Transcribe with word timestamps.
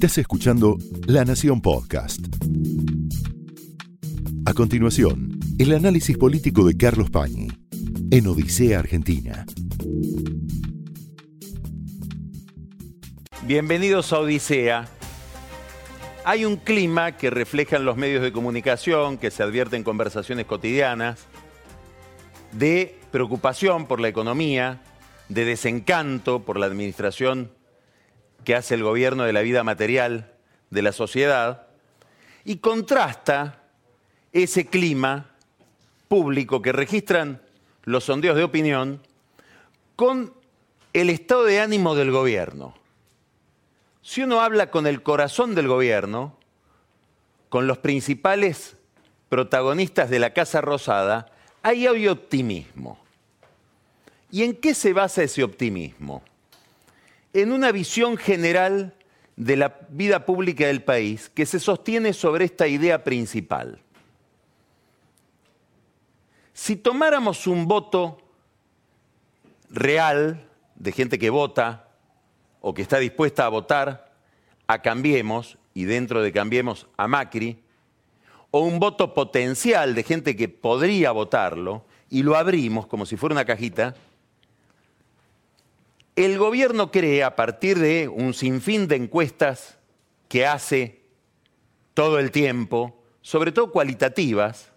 Estás 0.00 0.16
escuchando 0.16 0.78
La 1.06 1.26
Nación 1.26 1.60
Podcast. 1.60 2.20
A 4.46 4.54
continuación, 4.54 5.38
el 5.58 5.74
análisis 5.74 6.16
político 6.16 6.64
de 6.64 6.74
Carlos 6.76 7.10
Pañi 7.10 7.48
en 8.10 8.26
Odisea 8.26 8.78
Argentina. 8.78 9.44
Bienvenidos 13.42 14.14
a 14.14 14.20
Odisea. 14.20 14.88
Hay 16.24 16.46
un 16.46 16.56
clima 16.56 17.18
que 17.18 17.28
reflejan 17.28 17.84
los 17.84 17.98
medios 17.98 18.22
de 18.22 18.32
comunicación, 18.32 19.18
que 19.18 19.30
se 19.30 19.42
advierte 19.42 19.76
en 19.76 19.82
conversaciones 19.82 20.46
cotidianas, 20.46 21.26
de 22.52 22.98
preocupación 23.10 23.86
por 23.86 24.00
la 24.00 24.08
economía, 24.08 24.80
de 25.28 25.44
desencanto 25.44 26.42
por 26.42 26.58
la 26.58 26.64
administración 26.64 27.50
que 28.44 28.54
hace 28.54 28.74
el 28.74 28.82
gobierno 28.82 29.24
de 29.24 29.32
la 29.32 29.42
vida 29.42 29.64
material 29.64 30.32
de 30.70 30.82
la 30.82 30.92
sociedad, 30.92 31.66
y 32.44 32.56
contrasta 32.56 33.62
ese 34.32 34.66
clima 34.66 35.30
público 36.08 36.62
que 36.62 36.72
registran 36.72 37.42
los 37.84 38.04
sondeos 38.04 38.36
de 38.36 38.44
opinión 38.44 39.00
con 39.96 40.32
el 40.92 41.10
estado 41.10 41.44
de 41.44 41.60
ánimo 41.60 41.94
del 41.94 42.10
gobierno. 42.10 42.74
Si 44.02 44.22
uno 44.22 44.40
habla 44.40 44.70
con 44.70 44.86
el 44.86 45.02
corazón 45.02 45.54
del 45.54 45.68
gobierno, 45.68 46.36
con 47.48 47.66
los 47.66 47.78
principales 47.78 48.76
protagonistas 49.28 50.10
de 50.10 50.18
la 50.18 50.32
Casa 50.32 50.60
Rosada, 50.60 51.30
ahí 51.62 51.86
hay 51.86 52.08
optimismo. 52.08 52.98
¿Y 54.30 54.44
en 54.44 54.56
qué 54.56 54.74
se 54.74 54.92
basa 54.92 55.22
ese 55.22 55.42
optimismo? 55.42 56.22
En 57.32 57.52
una 57.52 57.72
visión 57.72 58.16
general 58.16 58.94
de 59.36 59.56
la 59.56 59.78
vida 59.88 60.26
pública 60.26 60.66
del 60.66 60.82
país 60.82 61.30
que 61.34 61.46
se 61.46 61.60
sostiene 61.60 62.12
sobre 62.12 62.44
esta 62.44 62.66
idea 62.66 63.04
principal. 63.04 63.80
Si 66.52 66.76
tomáramos 66.76 67.46
un 67.46 67.66
voto 67.66 68.18
real 69.70 70.46
de 70.74 70.92
gente 70.92 71.18
que 71.18 71.30
vota 71.30 71.88
o 72.60 72.74
que 72.74 72.82
está 72.82 72.98
dispuesta 72.98 73.46
a 73.46 73.48
votar 73.48 74.12
a 74.66 74.82
Cambiemos 74.82 75.56
y 75.72 75.84
dentro 75.84 76.20
de 76.20 76.32
Cambiemos 76.32 76.86
a 76.96 77.08
Macri, 77.08 77.62
o 78.50 78.60
un 78.60 78.78
voto 78.78 79.14
potencial 79.14 79.94
de 79.94 80.02
gente 80.02 80.36
que 80.36 80.48
podría 80.48 81.12
votarlo 81.12 81.84
y 82.10 82.22
lo 82.22 82.36
abrimos 82.36 82.86
como 82.86 83.06
si 83.06 83.16
fuera 83.16 83.34
una 83.34 83.44
cajita, 83.44 83.94
el 86.24 86.38
gobierno 86.38 86.90
cree 86.90 87.24
a 87.24 87.36
partir 87.36 87.78
de 87.78 88.08
un 88.08 88.34
sinfín 88.34 88.88
de 88.88 88.96
encuestas 88.96 89.78
que 90.28 90.46
hace 90.46 91.00
todo 91.94 92.18
el 92.18 92.30
tiempo, 92.30 93.02
sobre 93.22 93.52
todo 93.52 93.72
cualitativas, 93.72 94.70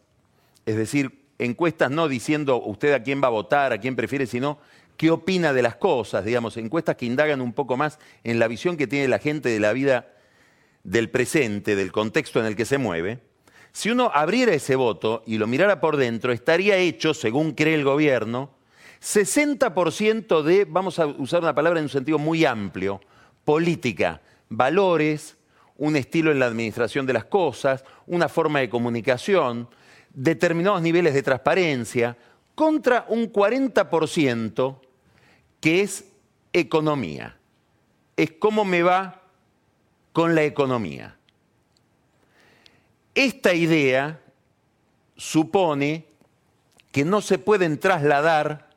es 0.65 0.75
decir, 0.75 1.25
encuestas 1.39 1.91
no 1.91 2.07
diciendo 2.07 2.61
usted 2.61 2.93
a 2.93 3.03
quién 3.03 3.21
va 3.21 3.27
a 3.27 3.31
votar, 3.31 3.73
a 3.73 3.79
quién 3.79 3.95
prefiere, 3.95 4.25
sino 4.25 4.59
qué 4.97 5.11
opina 5.11 5.53
de 5.53 5.61
las 5.61 5.75
cosas, 5.75 6.23
digamos, 6.23 6.55
encuestas 6.57 6.95
que 6.95 7.05
indagan 7.05 7.41
un 7.41 7.53
poco 7.53 7.75
más 7.77 7.99
en 8.23 8.39
la 8.39 8.47
visión 8.47 8.77
que 8.77 8.87
tiene 8.87 9.07
la 9.07 9.19
gente 9.19 9.49
de 9.49 9.59
la 9.59 9.73
vida 9.73 10.13
del 10.83 11.09
presente, 11.09 11.75
del 11.75 11.91
contexto 11.91 12.39
en 12.39 12.45
el 12.45 12.55
que 12.55 12.65
se 12.65 12.77
mueve. 12.77 13.19
Si 13.71 13.89
uno 13.89 14.11
abriera 14.13 14.53
ese 14.53 14.75
voto 14.75 15.23
y 15.25 15.37
lo 15.37 15.47
mirara 15.47 15.81
por 15.81 15.97
dentro, 15.97 16.31
estaría 16.31 16.77
hecho, 16.77 17.13
según 17.13 17.53
cree 17.53 17.73
el 17.73 17.83
gobierno, 17.83 18.51
60% 19.03 20.43
de, 20.43 20.63
vamos 20.63 20.97
a 20.97 21.05
usar 21.05 21.41
una 21.41 21.53
palabra 21.53 21.79
en 21.79 21.85
un 21.85 21.89
sentido 21.89 22.17
muy 22.17 22.45
amplio, 22.45 23.01
política, 23.43 24.21
valores, 24.47 25.35
un 25.75 25.97
estilo 25.97 26.31
en 26.31 26.39
la 26.39 26.45
administración 26.45 27.05
de 27.05 27.11
las 27.11 27.25
cosas, 27.25 27.83
una 28.07 28.29
forma 28.29 28.59
de 28.59 28.69
comunicación, 28.69 29.67
determinados 30.13 30.81
niveles 30.81 31.13
de 31.13 31.21
transparencia, 31.21 32.15
contra 32.55 33.05
un 33.09 33.31
40% 33.31 34.77
que 35.59 35.81
es 35.81 36.05
economía. 36.53 37.37
Es 38.15 38.31
cómo 38.31 38.63
me 38.63 38.83
va 38.83 39.21
con 40.13 40.33
la 40.33 40.43
economía. 40.43 41.17
Esta 43.15 43.53
idea 43.53 44.21
supone 45.17 46.05
que 46.93 47.03
no 47.03 47.19
se 47.19 47.37
pueden 47.37 47.79
trasladar 47.79 48.72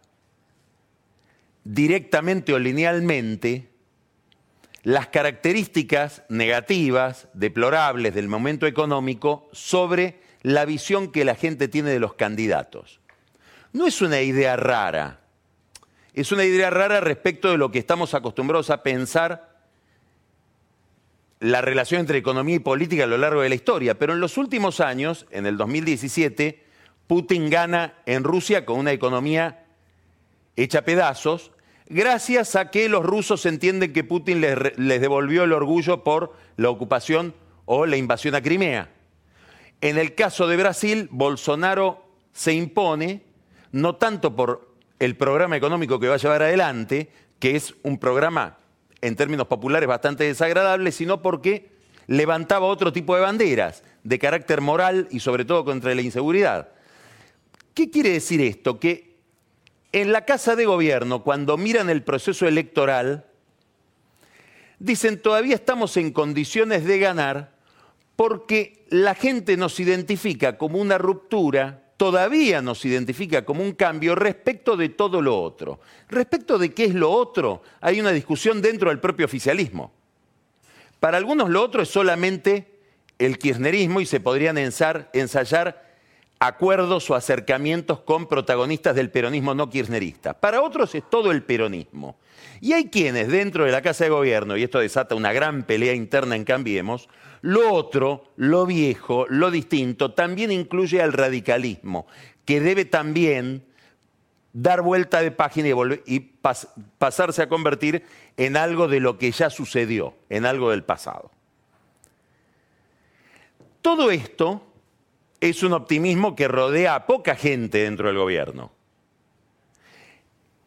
directamente 1.67 2.55
o 2.55 2.59
linealmente 2.61 3.71
las 4.85 5.09
características 5.09 6.23
negativas, 6.29 7.27
deplorables 7.35 8.15
del 8.15 8.29
momento 8.29 8.69
económico 8.69 9.49
sobre 9.51 10.21
la 10.43 10.65
visión 10.65 11.11
que 11.11 11.25
la 11.25 11.35
gente 11.35 11.67
tiene 11.67 11.91
de 11.91 11.99
los 11.99 12.15
candidatos. 12.15 13.01
No 13.73 13.89
es 13.89 14.01
una 14.01 14.21
idea 14.23 14.55
rara, 14.55 15.21
es 16.15 16.31
una 16.31 16.45
idea 16.45 16.71
rara 16.71 17.01
respecto 17.01 17.51
de 17.51 17.59
lo 17.59 17.73
que 17.73 17.81
estamos 17.81 18.15
acostumbrados 18.15 18.71
a 18.71 18.85
pensar 18.85 19.57
la 21.41 21.63
relación 21.63 22.01
entre 22.01 22.19
economía 22.19 22.57
y 22.57 22.61
política 22.61 23.05
a 23.05 23.09
lo 23.09 23.19
largo 23.19 23.43
de 23.43 23.49
la 23.49 23.57
historia, 23.57 23.99
pero 23.99 24.13
en 24.13 24.21
los 24.21 24.39
últimos 24.39 24.79
años, 24.79 25.27
en 25.33 25.47
el 25.47 25.57
2017, 25.57 26.65
Putin 27.09 27.51
gana 27.51 27.95
en 28.07 28.23
Rusia 28.23 28.65
con 28.65 28.79
una 28.79 28.93
economía 28.93 29.67
hecha 30.55 30.85
pedazos, 30.85 31.53
gracias 31.89 32.57
a 32.57 32.71
que 32.71 32.89
los 32.89 33.05
rusos 33.05 33.47
entienden 33.47 33.93
que 33.93 34.05
Putin 34.05 34.41
les, 34.41 35.01
devolvió 35.01 35.45
el 35.45 35.53
orgullo 35.53 36.05
por 36.05 36.35
la 36.57 36.71
ocupación 36.71 37.35
o 37.65 37.87
la 37.87 37.97
invasión 37.97 38.35
a 38.35 38.43
Crimea. 38.43 38.91
En 39.81 39.99
el 39.99 40.15
caso 40.15 40.47
de 40.47 40.57
Brasil, 40.57 41.09
Bolsonaro 41.11 42.05
se 42.33 42.53
impone 42.55 43.23
no 43.73 43.97
tanto 43.97 44.35
por 44.35 44.75
el 44.99 45.17
programa 45.17 45.57
económico 45.57 46.01
que 46.01 46.09
va 46.09 46.15
a 46.15 46.19
llevar 46.19 46.43
adelante, 46.43 47.11
que 47.39 47.57
es 47.57 47.75
un 47.83 47.99
programa 47.99 48.59
en 49.03 49.17
términos 49.17 49.47
populares 49.47 49.89
bastante 49.89 50.25
desagradable, 50.25 50.93
sino 50.93 51.21
porque 51.21 51.71
levantaba 52.07 52.67
otro 52.67 52.93
tipo 52.93 53.15
de 53.15 53.23
banderas 53.23 53.83
de 54.05 54.19
carácter 54.19 54.61
moral 54.61 55.09
y 55.11 55.21
sobre 55.21 55.45
todo 55.45 55.65
contra 55.65 55.95
la 55.95 56.03
inseguridad. 56.03 56.69
¿Qué 57.75 57.91
quiere 57.91 58.11
decir 58.11 58.41
esto? 58.41 58.81
Que 58.81 59.16
en 59.97 60.13
la 60.13 60.27
Casa 60.27 60.57
de 60.57 60.67
Gobierno, 60.67 61.23
cuando 61.23 61.57
miran 61.57 61.89
el 61.89 62.03
proceso 62.03 62.47
electoral, 62.47 63.25
dicen 64.79 65.23
todavía 65.23 65.55
estamos 65.55 65.97
en 65.97 66.13
condiciones 66.13 66.85
de 66.85 66.99
ganar 66.99 67.55
porque 68.15 68.85
la 68.91 69.15
gente 69.15 69.57
nos 69.57 69.81
identifica 69.81 70.59
como 70.59 70.77
una 70.83 70.99
ruptura, 70.99 71.95
todavía 71.97 72.61
nos 72.61 72.85
identifica 72.85 73.47
como 73.47 73.63
un 73.63 73.73
cambio 73.73 74.15
respecto 74.15 74.77
de 74.77 74.91
todo 74.91 75.23
lo 75.23 75.41
otro. 75.41 75.81
Respecto 76.11 76.59
de 76.59 76.75
qué 76.75 76.85
es 76.85 76.95
lo 76.95 77.11
otro, 77.11 77.63
hay 77.81 77.99
una 77.99 78.13
discusión 78.13 78.61
dentro 78.61 78.91
del 78.91 79.01
propio 79.01 79.25
oficialismo. 79.25 79.95
Para 81.01 81.17
algunos 81.17 81.49
lo 81.49 81.63
otro 81.63 81.81
es 81.81 81.89
solamente 81.89 82.81
el 83.19 83.39
kirchnerismo 83.39 84.03
y 84.03 84.05
se 84.05 84.21
podrían 84.21 84.59
ensayar 84.59 85.86
acuerdos 86.39 87.11
o 87.11 87.15
acercamientos 87.15 88.01
con 88.01 88.27
protagonistas 88.27 88.95
del 88.95 89.11
peronismo 89.11 89.55
no 89.55 89.71
kirchnerista. 89.71 90.35
Para 90.35 90.63
otros 90.63 90.95
es 90.95 91.09
todo 91.09 91.33
el 91.33 91.43
peronismo. 91.43 92.17
Y 92.61 92.73
hay 92.73 92.87
quienes 92.87 93.29
dentro 93.29 93.65
de 93.65 93.73
la 93.73 93.83
Casa 93.83 94.05
de 94.05 94.11
Gobierno, 94.11 94.57
y 94.57 94.63
esto 94.63 94.79
desata 94.79 95.15
una 95.15 95.33
gran 95.33 95.65
pelea 95.65 95.95
interna 95.95 96.37
en 96.37 96.45
Cambiemos, 96.45 97.09
lo 97.43 97.73
otro, 97.73 98.33
lo 98.37 98.67
viejo, 98.67 99.27
lo 99.29 99.51
distinto, 99.51 100.13
también 100.13 100.51
incluye 100.51 101.01
al 101.03 101.13
radicalismo, 101.13 102.07
que 102.45 102.61
debe 102.61 102.85
también 102.85 103.63
dar 104.53 104.81
vuelta 104.81 105.21
de 105.21 105.31
página 105.31 105.69
y, 106.07 106.21
pasarse 106.99 107.43
a 107.43 107.49
convertir 107.49 108.05
en 108.39 108.57
algo 108.57 108.89
de 108.89 109.01
lo 109.01 109.19
que 109.19 109.31
ya 109.31 109.51
sucedió, 109.51 110.15
en 110.31 110.47
algo 110.47 110.71
del 110.71 110.83
pasado. 110.83 111.31
Todo 113.83 114.11
esto 114.11 114.66
es 115.51 115.63
un 115.63 115.73
optimismo 115.73 116.35
que 116.35 116.49
rodea 116.49 116.95
a 116.95 117.07
poca 117.07 117.37
gente 117.37 117.79
dentro 117.79 118.09
del 118.09 118.19
gobierno. 118.19 118.73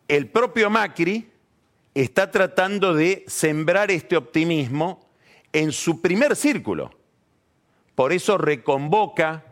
El 0.08 0.28
propio 0.28 0.70
Macri 0.70 1.30
está 1.94 2.32
tratando 2.32 2.94
de 2.94 3.24
sembrar 3.28 3.92
este 3.92 4.18
optimismo 4.18 5.08
en 5.54 5.72
su 5.72 6.02
primer 6.02 6.36
círculo. 6.36 6.92
Por 7.96 8.14
eso 8.14 8.38
reconvoca 8.38 9.44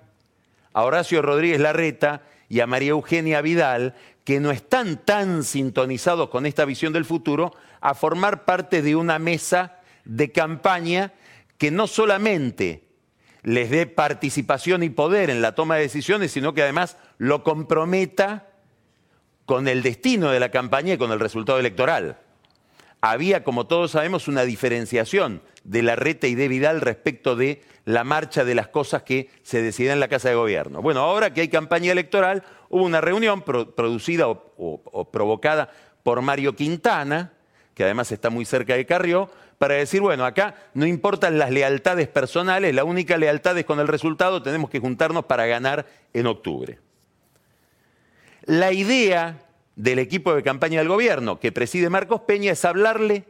a 0.74 0.84
Horacio 0.84 1.22
Rodríguez 1.22 1.60
Larreta 1.60 2.24
y 2.50 2.62
a 2.62 2.68
María 2.68 2.92
Eugenia 2.92 3.42
Vidal, 3.42 3.96
que 4.24 4.40
no 4.40 4.52
están 4.52 5.04
tan 5.04 5.44
sintonizados 5.44 6.30
con 6.30 6.46
esta 6.46 6.66
visión 6.66 6.94
del 6.94 7.06
futuro, 7.06 7.54
a 7.82 7.94
formar 7.94 8.46
parte 8.46 8.82
de 8.82 8.96
una 8.96 9.20
mesa 9.20 9.80
de 10.06 10.32
campaña 10.32 11.14
que 11.58 11.72
no 11.72 11.88
solamente 11.88 12.87
les 13.44 13.70
dé 13.70 13.86
participación 13.86 14.84
y 14.84 14.90
poder 14.90 15.30
en 15.30 15.42
la 15.42 15.56
toma 15.56 15.76
de 15.76 15.82
decisiones, 15.82 16.32
sino 16.32 16.54
que 16.54 16.64
además 16.64 16.98
lo 17.18 17.44
comprometa 17.44 18.48
con 19.46 19.68
el 19.68 19.82
destino 19.82 20.30
de 20.32 20.40
la 20.40 20.52
campaña 20.52 20.96
y 20.96 20.98
con 20.98 21.12
el 21.12 21.20
resultado 21.20 21.58
electoral. 21.60 22.20
había, 23.00 23.44
como 23.44 23.68
todos 23.68 23.92
sabemos, 23.92 24.28
una 24.28 24.44
diferenciación 24.44 25.42
de 25.64 25.84
la 25.84 25.96
reta 25.96 26.28
y 26.28 26.36
de 26.36 26.48
Vidal 26.48 26.82
respecto 26.82 27.36
de 27.36 27.62
la 27.86 28.04
marcha 28.04 28.44
de 28.44 28.56
las 28.56 28.68
cosas 28.68 29.04
que 29.04 29.30
se 29.44 29.62
deciden 29.62 29.94
en 29.94 30.00
la 30.02 30.10
Casa 30.10 30.28
de 30.28 30.36
Gobierno. 30.36 30.82
Bueno, 30.82 31.00
ahora 31.00 31.34
que 31.34 31.42
hay 31.42 31.48
campaña 31.48 31.94
electoral, 31.94 32.44
hubo 32.70 32.84
una 32.84 33.00
reunión 33.00 33.44
producida 33.44 34.28
o, 34.28 35.10
provocada 35.12 35.70
por 36.04 36.22
Mario 36.22 36.54
Quintana, 36.54 37.32
que 37.74 37.86
además 37.86 38.12
está 38.12 38.30
muy 38.30 38.44
cerca 38.44 38.76
de 38.76 38.86
Carrió, 38.86 39.30
para 39.58 39.76
decir, 39.76 40.02
bueno, 40.02 40.26
acá 40.26 40.56
no 40.74 40.86
importan 40.86 41.40
las 41.40 41.52
lealtades 41.52 42.08
personales, 42.08 42.76
la 42.76 42.84
única 42.84 43.18
lealtad 43.18 43.58
es 43.58 43.66
con 43.66 43.80
el 43.80 43.88
resultado, 43.88 44.44
tenemos 44.44 44.70
que 44.70 44.80
juntarnos 44.80 45.26
para 45.26 45.46
ganar 45.48 45.86
en 46.14 46.28
octubre. 46.28 46.80
La 48.46 48.72
idea 48.72 49.40
del 49.76 50.00
equipo 50.00 50.34
de 50.34 50.44
campaña 50.44 50.80
del 50.80 50.88
gobierno 50.88 51.40
que 51.40 51.52
preside 51.52 51.90
Marcos 51.90 52.22
Peña 52.22 52.52
es 52.52 52.66
hablarle 52.66 53.26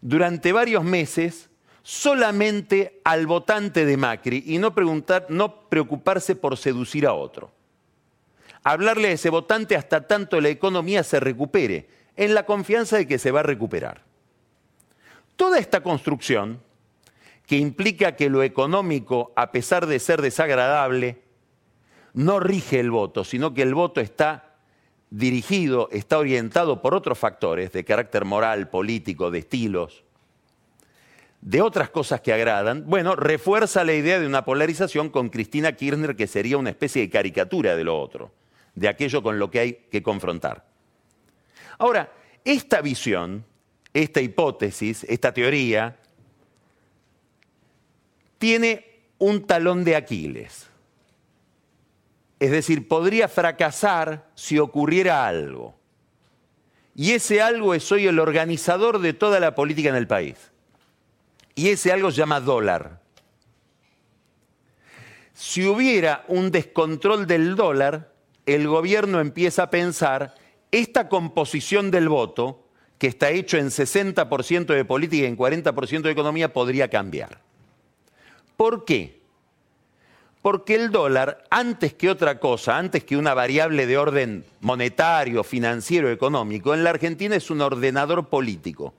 durante 0.00 0.52
varios 0.52 0.84
meses 0.84 1.50
solamente 1.82 3.00
al 3.04 3.26
votante 3.26 3.84
de 3.84 3.96
Macri 3.96 4.44
y 4.46 4.58
no, 4.58 4.74
preocuparse 4.74 6.36
por 6.36 6.56
seducir 6.56 7.06
a 7.06 7.14
otro. 7.14 7.50
Hablarle 8.62 9.08
a 9.08 9.12
ese 9.12 9.30
votante 9.30 9.76
hasta 9.76 10.06
tanto 10.06 10.40
la 10.40 10.50
economía 10.50 11.02
se 11.02 11.20
recupere, 11.20 11.88
en 12.16 12.34
la 12.34 12.44
confianza 12.44 12.96
de 12.96 13.06
que 13.06 13.18
se 13.18 13.30
va 13.30 13.40
a 13.40 13.44
recuperar. 13.44 14.07
Toda 15.38 15.60
esta 15.60 15.84
construcción, 15.84 16.60
que 17.46 17.58
implica 17.58 18.16
que 18.16 18.28
lo 18.28 18.42
económico, 18.42 19.32
a 19.36 19.52
pesar 19.52 19.86
de 19.86 20.00
ser 20.00 20.20
desagradable, 20.20 21.22
no 22.12 22.40
rige 22.40 22.80
el 22.80 22.90
voto, 22.90 23.22
sino 23.22 23.54
que 23.54 23.62
el 23.62 23.72
voto 23.72 24.00
está 24.00 24.56
dirigido, 25.10 25.90
está 25.92 26.18
orientado 26.18 26.82
por 26.82 26.92
otros 26.92 27.20
factores 27.20 27.70
de 27.70 27.84
carácter 27.84 28.24
moral, 28.24 28.68
político, 28.68 29.30
de 29.30 29.38
estilos, 29.38 30.02
de 31.40 31.62
otras 31.62 31.88
cosas 31.90 32.20
que 32.20 32.32
agradan, 32.32 32.82
bueno, 32.88 33.14
refuerza 33.14 33.84
la 33.84 33.92
idea 33.92 34.18
de 34.18 34.26
una 34.26 34.44
polarización 34.44 35.08
con 35.08 35.28
Cristina 35.28 35.70
Kirchner 35.70 36.16
que 36.16 36.26
sería 36.26 36.58
una 36.58 36.70
especie 36.70 37.02
de 37.02 37.10
caricatura 37.10 37.76
de 37.76 37.84
lo 37.84 37.96
otro, 38.02 38.32
de 38.74 38.88
aquello 38.88 39.22
con 39.22 39.38
lo 39.38 39.52
que 39.52 39.60
hay 39.60 39.72
que 39.88 40.02
confrontar. 40.02 40.66
Ahora, 41.78 42.12
esta 42.44 42.80
visión, 42.80 43.44
esta 44.02 44.20
hipótesis, 44.20 45.04
esta 45.04 45.32
teoría, 45.32 45.96
tiene 48.38 48.86
un 49.18 49.44
talón 49.46 49.84
de 49.84 49.96
Aquiles. 49.96 50.68
Es 52.38 52.50
decir, 52.52 52.86
podría 52.86 53.26
fracasar 53.28 54.30
si 54.34 54.58
ocurriera 54.58 55.26
algo. 55.26 55.74
Y 56.94 57.12
ese 57.12 57.42
algo 57.42 57.74
es 57.74 57.90
hoy 57.90 58.06
el 58.06 58.18
organizador 58.18 59.00
de 59.00 59.12
toda 59.12 59.40
la 59.40 59.54
política 59.54 59.88
en 59.88 59.96
el 59.96 60.06
país. 60.06 60.36
Y 61.54 61.70
ese 61.70 61.90
algo 61.90 62.10
se 62.10 62.18
llama 62.18 62.40
dólar. 62.40 63.00
Si 65.34 65.66
hubiera 65.66 66.24
un 66.28 66.50
descontrol 66.50 67.26
del 67.26 67.56
dólar, 67.56 68.12
el 68.46 68.66
gobierno 68.68 69.20
empieza 69.20 69.64
a 69.64 69.70
pensar 69.70 70.34
esta 70.70 71.08
composición 71.08 71.90
del 71.90 72.08
voto, 72.08 72.67
que 72.98 73.06
está 73.06 73.30
hecho 73.30 73.56
en 73.56 73.68
60% 73.68 74.66
de 74.66 74.84
política 74.84 75.22
y 75.22 75.26
en 75.26 75.36
40% 75.36 76.02
de 76.02 76.10
economía, 76.10 76.52
podría 76.52 76.88
cambiar. 76.88 77.40
¿Por 78.56 78.84
qué? 78.84 79.18
Porque 80.42 80.74
el 80.74 80.90
dólar, 80.90 81.44
antes 81.50 81.94
que 81.94 82.10
otra 82.10 82.38
cosa, 82.38 82.78
antes 82.78 83.04
que 83.04 83.16
una 83.16 83.34
variable 83.34 83.86
de 83.86 83.98
orden 83.98 84.44
monetario, 84.60 85.44
financiero, 85.44 86.10
económico, 86.10 86.74
en 86.74 86.84
la 86.84 86.90
Argentina 86.90 87.36
es 87.36 87.50
un 87.50 87.60
ordenador 87.60 88.28
político. 88.28 88.94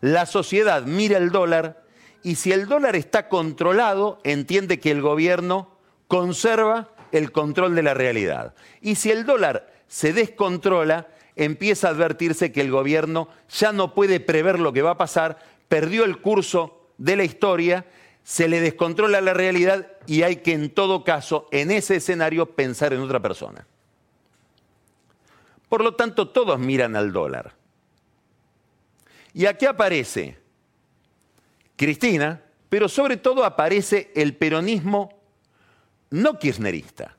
La 0.00 0.26
sociedad 0.26 0.84
mira 0.84 1.18
el 1.18 1.30
dólar 1.30 1.82
y 2.22 2.36
si 2.36 2.52
el 2.52 2.66
dólar 2.66 2.96
está 2.96 3.28
controlado, 3.28 4.20
entiende 4.24 4.80
que 4.80 4.90
el 4.90 5.02
gobierno 5.02 5.70
conserva 6.06 6.90
el 7.12 7.32
control 7.32 7.74
de 7.74 7.82
la 7.82 7.94
realidad. 7.94 8.54
Y 8.80 8.96
si 8.96 9.10
el 9.10 9.24
dólar 9.24 9.72
se 9.88 10.12
descontrola, 10.12 11.08
empieza 11.38 11.88
a 11.88 11.92
advertirse 11.92 12.52
que 12.52 12.60
el 12.60 12.70
gobierno 12.70 13.28
ya 13.48 13.72
no 13.72 13.94
puede 13.94 14.20
prever 14.20 14.58
lo 14.58 14.72
que 14.72 14.82
va 14.82 14.90
a 14.92 14.98
pasar, 14.98 15.38
perdió 15.68 16.04
el 16.04 16.20
curso 16.20 16.88
de 16.98 17.16
la 17.16 17.24
historia, 17.24 17.86
se 18.24 18.48
le 18.48 18.60
descontrola 18.60 19.20
la 19.20 19.34
realidad 19.34 19.86
y 20.06 20.22
hay 20.22 20.36
que 20.36 20.52
en 20.52 20.70
todo 20.70 21.04
caso, 21.04 21.48
en 21.52 21.70
ese 21.70 21.96
escenario, 21.96 22.54
pensar 22.54 22.92
en 22.92 23.00
otra 23.00 23.20
persona. 23.20 23.66
Por 25.68 25.82
lo 25.82 25.94
tanto, 25.94 26.28
todos 26.28 26.58
miran 26.58 26.96
al 26.96 27.12
dólar. 27.12 27.54
Y 29.32 29.46
aquí 29.46 29.66
aparece 29.66 30.38
Cristina, 31.76 32.42
pero 32.68 32.88
sobre 32.88 33.16
todo 33.16 33.44
aparece 33.44 34.10
el 34.14 34.34
peronismo 34.34 35.20
no 36.10 36.38
kirchnerista 36.38 37.17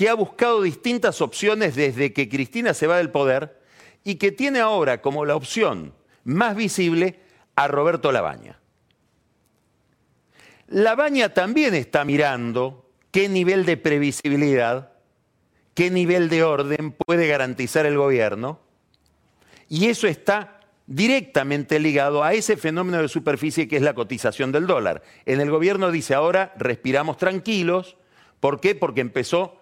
que 0.00 0.08
ha 0.08 0.14
buscado 0.14 0.62
distintas 0.62 1.20
opciones 1.20 1.76
desde 1.76 2.14
que 2.14 2.26
Cristina 2.26 2.72
se 2.72 2.86
va 2.86 2.96
del 2.96 3.10
poder 3.10 3.60
y 4.02 4.14
que 4.14 4.32
tiene 4.32 4.58
ahora 4.58 5.02
como 5.02 5.26
la 5.26 5.36
opción 5.36 5.92
más 6.24 6.56
visible 6.56 7.20
a 7.54 7.68
Roberto 7.68 8.10
Labaña. 8.10 8.58
Labaña 10.68 11.34
también 11.34 11.74
está 11.74 12.06
mirando 12.06 12.88
qué 13.10 13.28
nivel 13.28 13.66
de 13.66 13.76
previsibilidad, 13.76 14.92
qué 15.74 15.90
nivel 15.90 16.30
de 16.30 16.44
orden 16.44 16.92
puede 16.92 17.26
garantizar 17.26 17.84
el 17.84 17.98
gobierno, 17.98 18.58
y 19.68 19.88
eso 19.90 20.06
está 20.06 20.62
directamente 20.86 21.78
ligado 21.78 22.24
a 22.24 22.32
ese 22.32 22.56
fenómeno 22.56 23.02
de 23.02 23.08
superficie 23.08 23.68
que 23.68 23.76
es 23.76 23.82
la 23.82 23.92
cotización 23.92 24.50
del 24.50 24.66
dólar. 24.66 25.02
En 25.26 25.42
el 25.42 25.50
gobierno 25.50 25.90
dice 25.90 26.14
ahora 26.14 26.54
respiramos 26.56 27.18
tranquilos, 27.18 27.98
¿por 28.40 28.60
qué? 28.60 28.74
Porque 28.74 29.02
empezó 29.02 29.59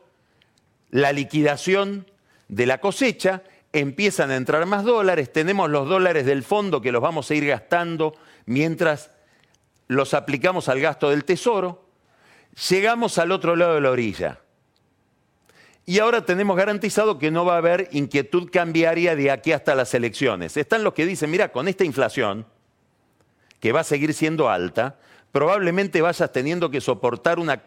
la 0.91 1.13
liquidación 1.13 2.07
de 2.49 2.67
la 2.67 2.79
cosecha, 2.81 3.43
empiezan 3.73 4.31
a 4.31 4.37
entrar 4.37 4.65
más 4.67 4.85
dólares, 4.85 5.33
tenemos 5.33 5.69
los 5.71 5.89
dólares 5.89 6.25
del 6.25 6.43
fondo 6.43 6.81
que 6.81 6.93
los 6.93 7.03
vamos 7.03 7.31
a 7.31 7.35
ir 7.35 7.47
gastando 7.47 8.15
mientras 8.47 9.11
los 9.89 10.15
aplicamos 10.15 10.69
al 10.69 10.81
gasto 10.81 11.11
del 11.11 11.25
tesoro, 11.25 11.85
llegamos 12.69 13.19
al 13.19 13.33
otro 13.33 13.57
lado 13.57 13.75
de 13.75 13.81
la 13.81 13.91
orilla. 13.91 14.41
Y 15.87 16.01
ahora 16.01 16.27
tenemos 16.27 16.57
garantizado 16.57 17.19
que 17.19 17.31
no 17.31 17.47
va 17.47 17.55
a 17.55 17.59
haber 17.59 17.89
inquietud 17.93 18.51
cambiaria 18.51 19.17
de 19.17 19.31
aquí 19.31 19.53
hasta 19.53 19.75
las 19.75 19.95
elecciones. 19.95 20.59
Están 20.59 20.85
los 20.85 20.93
que 20.93 21.07
dicen, 21.07 21.31
mira, 21.31 21.51
con 21.51 21.67
esta 21.67 21.85
inflación, 21.85 22.45
que 23.59 23.73
va 23.73 23.81
a 23.81 23.85
seguir 23.85 24.13
siendo 24.13 24.51
alta, 24.51 24.99
probablemente 25.33 26.03
vayas 26.03 26.31
teniendo 26.31 26.71
que 26.71 26.83
soportar 26.83 27.39
una 27.39 27.63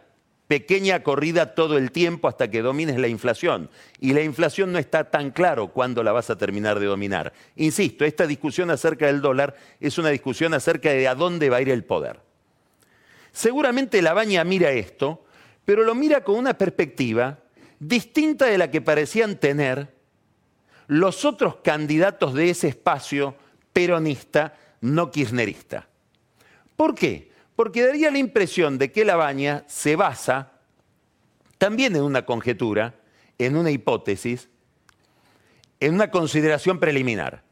pequeña 0.51 1.01
corrida 1.01 1.55
todo 1.55 1.77
el 1.77 1.93
tiempo 1.93 2.27
hasta 2.27 2.51
que 2.51 2.61
domines 2.61 2.97
la 2.99 3.07
inflación. 3.07 3.69
Y 4.01 4.11
la 4.11 4.21
inflación 4.21 4.73
no 4.73 4.79
está 4.79 5.09
tan 5.09 5.31
claro 5.31 5.69
cuándo 5.69 6.03
la 6.03 6.11
vas 6.11 6.29
a 6.29 6.37
terminar 6.37 6.77
de 6.81 6.87
dominar. 6.87 7.31
Insisto, 7.55 8.03
esta 8.03 8.27
discusión 8.27 8.69
acerca 8.69 9.05
del 9.05 9.21
dólar 9.21 9.55
es 9.79 9.97
una 9.97 10.09
discusión 10.09 10.53
acerca 10.53 10.89
de 10.89 11.07
a 11.07 11.15
dónde 11.15 11.49
va 11.49 11.55
a 11.55 11.61
ir 11.61 11.69
el 11.69 11.85
poder. 11.85 12.19
Seguramente 13.31 14.01
la 14.01 14.11
baña 14.11 14.43
mira 14.43 14.71
esto, 14.71 15.23
pero 15.63 15.85
lo 15.85 15.95
mira 15.95 16.21
con 16.25 16.35
una 16.35 16.57
perspectiva 16.57 17.39
distinta 17.79 18.47
de 18.47 18.57
la 18.57 18.69
que 18.69 18.81
parecían 18.81 19.37
tener 19.37 19.87
los 20.87 21.23
otros 21.23 21.59
candidatos 21.63 22.33
de 22.33 22.49
ese 22.49 22.67
espacio 22.67 23.35
peronista 23.71 24.57
no 24.81 25.11
kirchnerista. 25.11 25.87
¿Por 26.75 26.93
qué? 26.93 27.30
Porque 27.61 27.85
daría 27.85 28.09
la 28.09 28.17
impresión 28.17 28.79
de 28.79 28.91
que 28.91 29.05
la 29.05 29.15
baña 29.15 29.65
se 29.67 29.95
basa 29.95 30.53
también 31.59 31.95
en 31.95 32.01
una 32.01 32.25
conjetura, 32.25 32.95
en 33.37 33.55
una 33.55 33.69
hipótesis, 33.69 34.49
en 35.79 35.93
una 35.93 36.09
consideración 36.09 36.79
preliminar. 36.79 37.43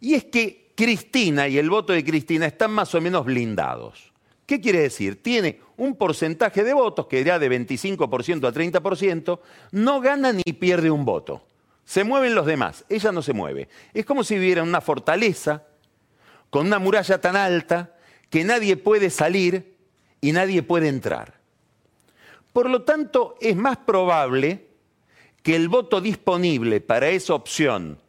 Y 0.00 0.14
es 0.14 0.24
que 0.24 0.72
Cristina 0.74 1.46
y 1.46 1.58
el 1.58 1.70
voto 1.70 1.92
de 1.92 2.04
Cristina 2.04 2.46
están 2.46 2.72
más 2.72 2.92
o 2.96 3.00
menos 3.00 3.24
blindados. 3.24 4.12
¿Qué 4.46 4.60
quiere 4.60 4.80
decir? 4.80 5.22
Tiene 5.22 5.60
un 5.76 5.94
porcentaje 5.94 6.64
de 6.64 6.74
votos 6.74 7.06
que 7.06 7.20
irá 7.20 7.38
de 7.38 7.48
25% 7.48 8.48
a 8.48 8.52
30%, 8.52 9.38
no 9.70 10.00
gana 10.00 10.32
ni 10.32 10.42
pierde 10.42 10.90
un 10.90 11.04
voto. 11.04 11.46
Se 11.84 12.02
mueven 12.02 12.34
los 12.34 12.46
demás, 12.46 12.84
ella 12.88 13.12
no 13.12 13.22
se 13.22 13.32
mueve. 13.32 13.68
Es 13.94 14.04
como 14.04 14.24
si 14.24 14.34
viviera 14.34 14.64
una 14.64 14.80
fortaleza 14.80 15.62
con 16.50 16.66
una 16.66 16.80
muralla 16.80 17.20
tan 17.20 17.36
alta 17.36 17.92
que 18.30 18.44
nadie 18.44 18.76
puede 18.76 19.10
salir 19.10 19.76
y 20.20 20.32
nadie 20.32 20.62
puede 20.62 20.88
entrar. 20.88 21.34
Por 22.52 22.70
lo 22.70 22.82
tanto, 22.82 23.36
es 23.40 23.56
más 23.56 23.76
probable 23.76 24.66
que 25.42 25.54
el 25.54 25.68
voto 25.68 26.00
disponible 26.00 26.80
para 26.80 27.08
esa 27.08 27.34
opción 27.34 28.00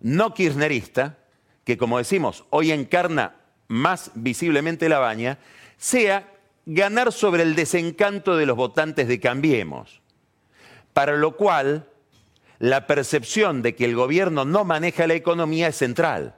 no 0.00 0.34
kirchnerista, 0.34 1.18
que 1.64 1.78
como 1.78 1.96
decimos, 1.96 2.44
hoy 2.50 2.72
encarna 2.72 3.36
más 3.68 4.10
visiblemente 4.14 4.88
la 4.90 4.98
baña, 4.98 5.38
sea 5.78 6.30
ganar 6.66 7.10
sobre 7.10 7.42
el 7.42 7.54
desencanto 7.54 8.36
de 8.36 8.44
los 8.44 8.56
votantes 8.56 9.08
de 9.08 9.18
Cambiemos. 9.18 10.02
Para 10.92 11.16
lo 11.16 11.36
cual, 11.36 11.88
la 12.58 12.86
percepción 12.86 13.62
de 13.62 13.74
que 13.74 13.86
el 13.86 13.96
gobierno 13.96 14.44
no 14.44 14.64
maneja 14.64 15.06
la 15.06 15.14
economía 15.14 15.68
es 15.68 15.76
central. 15.76 16.34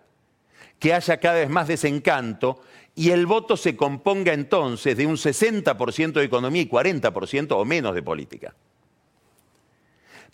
que 0.79 0.93
haya 0.93 1.19
cada 1.21 1.37
vez 1.37 1.49
más 1.49 1.69
desencanto 1.69 2.61
y 2.99 3.11
el 3.11 3.26
voto 3.26 3.59
se 3.59 3.76
componga 3.76 4.33
entonces 4.33 4.97
de 4.97 5.07
un 5.07 5.17
60% 5.17 6.12
de 6.15 6.25
economía 6.25 6.62
y 6.62 6.69
40% 6.69 7.53
o 7.53 7.65
menos 7.67 7.95
de 7.95 8.03
política. 8.03 8.55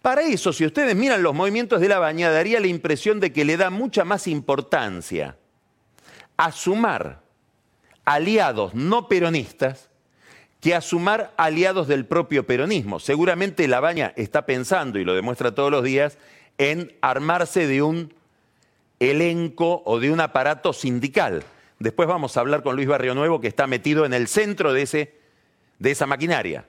Para 0.01 0.23
eso, 0.23 0.53
si 0.53 0.65
ustedes 0.65 0.95
miran 0.95 1.25
los 1.25 1.35
movimientos 1.35 1.81
de 1.81 1.89
la 1.89 1.99
baña, 1.99 2.31
daría 2.31 2.61
la 2.61 2.69
impresión 2.69 3.19
de 3.19 3.33
que 3.33 3.45
le 3.45 3.57
da 3.57 3.71
mucha 3.71 4.05
más 4.05 4.29
importancia 4.29 5.37
a 6.37 6.53
sumar 6.53 7.23
aliados 8.05 8.75
no 8.75 9.09
peronistas 9.09 9.91
que 10.61 10.77
a 10.77 10.81
sumar 10.81 11.33
aliados 11.37 11.89
del 11.89 12.07
propio 12.07 12.47
peronismo. 12.47 13.01
Seguramente 13.01 13.67
la 13.67 13.81
baña 13.81 14.13
está 14.17 14.47
pensando, 14.47 15.01
y 15.01 15.05
lo 15.05 15.15
demuestra 15.15 15.53
todos 15.53 15.73
los 15.73 15.83
días, 15.83 16.17
en 16.59 16.97
armarse 17.01 17.67
de 17.67 17.83
un 17.83 18.15
elenco 19.01 19.83
o 19.85 19.99
de 19.99 20.13
un 20.13 20.21
aparato 20.21 20.73
sindical. 20.73 21.43
Después 21.83 22.09
vamos 22.09 22.37
a 22.37 22.41
hablar 22.41 22.63
con 22.63 22.77
Luis 22.77 22.87
Barrio 22.87 23.13
Nuevo, 23.13 23.41
que 23.41 23.49
está 23.49 23.67
metido 23.67 24.07
en 24.07 24.15
el 24.15 24.29
centro 24.29 24.73
de, 24.73 24.83
ese, 24.83 25.15
de 25.81 25.91
esa 25.91 26.07
maquinaria. 26.07 26.65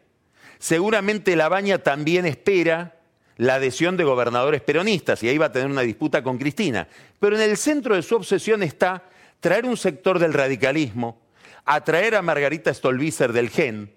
Seguramente 0.58 1.36
la 1.36 1.50
baña 1.50 1.77
también 1.77 2.25
espera 2.25 2.96
la 3.38 3.55
adhesión 3.55 3.96
de 3.96 4.05
gobernadores 4.05 4.62
peronistas 4.62 5.22
y 5.22 5.29
ahí 5.29 5.38
va 5.38 5.48
a 5.48 5.51
tener 5.51 5.70
una 5.70 5.82
disputa 5.82 6.24
con 6.24 6.39
Cristina. 6.39 6.88
Pero 7.20 7.36
en 7.36 7.43
el 7.43 7.58
centro 7.58 7.96
de 7.96 8.01
su 8.01 8.15
obsesión 8.15 8.63
está 8.63 9.03
traer 9.39 9.65
un 9.65 9.77
sector 9.77 10.17
del 10.17 10.34
radicalismo, 10.34 11.22
atraer 11.63 12.15
a 12.15 12.24
Margarita 12.24 12.74
Stolbizer 12.74 13.34
del 13.34 13.51
GEN, 13.51 13.93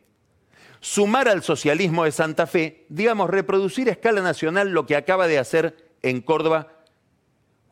sumar 0.80 1.28
al 1.28 1.42
socialismo 1.42 2.04
de 2.04 2.12
Santa 2.12 2.46
Fe, 2.46 2.84
digamos, 2.90 3.30
reproducir 3.30 3.88
a 3.88 3.92
escala 3.92 4.20
nacional 4.20 4.68
lo 4.68 4.84
que 4.84 4.96
acaba 4.96 5.26
de 5.28 5.38
hacer 5.38 5.76
en 6.02 6.20
Córdoba 6.20 6.74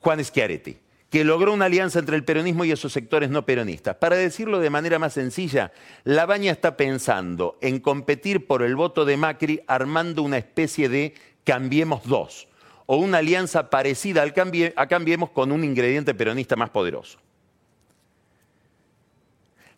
Juan 0.00 0.24
Schiaretti, 0.24 0.78
que 1.14 1.22
logró 1.22 1.52
una 1.52 1.66
alianza 1.66 2.00
entre 2.00 2.16
el 2.16 2.24
peronismo 2.24 2.64
y 2.64 2.72
esos 2.72 2.92
sectores 2.92 3.30
no 3.30 3.46
peronistas. 3.46 3.94
Para 3.94 4.16
decirlo 4.16 4.58
de 4.58 4.68
manera 4.68 4.98
más 4.98 5.12
sencilla, 5.12 5.70
La 6.02 6.26
Baña 6.26 6.50
está 6.50 6.76
pensando 6.76 7.56
en 7.60 7.78
competir 7.78 8.48
por 8.48 8.64
el 8.64 8.74
voto 8.74 9.04
de 9.04 9.16
Macri 9.16 9.62
armando 9.68 10.24
una 10.24 10.38
especie 10.38 10.88
de 10.88 11.14
Cambiemos 11.44 12.02
dos, 12.02 12.48
o 12.86 12.96
una 12.96 13.18
alianza 13.18 13.70
parecida 13.70 14.22
al 14.22 14.34
a 14.74 14.86
Cambiemos 14.88 15.30
con 15.30 15.52
un 15.52 15.62
ingrediente 15.62 16.14
peronista 16.14 16.56
más 16.56 16.70
poderoso. 16.70 17.20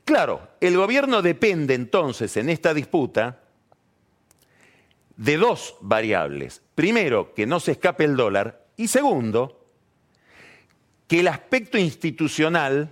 Claro, 0.07 0.40
el 0.62 0.75
gobierno 0.78 1.21
depende 1.21 1.75
entonces 1.75 2.35
en 2.38 2.49
esta 2.49 2.73
disputa 2.73 3.43
de 5.19 5.37
dos 5.37 5.76
variables. 5.83 6.62
Primero, 6.75 7.35
que 7.35 7.45
no 7.45 7.61
se 7.61 7.73
escape 7.73 8.05
el 8.05 8.16
dólar 8.16 8.64
y 8.78 8.88
segundo, 8.88 9.66
que 11.07 11.21
el 11.21 11.29
aspecto 11.29 11.79
institucional, 11.79 12.91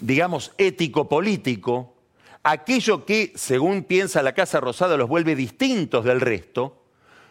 digamos 0.00 0.52
ético-político, 0.58 1.94
aquello 2.42 3.04
que, 3.04 3.32
según 3.34 3.84
piensa 3.84 4.22
la 4.22 4.34
Casa 4.34 4.60
Rosada, 4.60 4.96
los 4.96 5.08
vuelve 5.08 5.34
distintos 5.34 6.04
del 6.04 6.20
resto, 6.20 6.84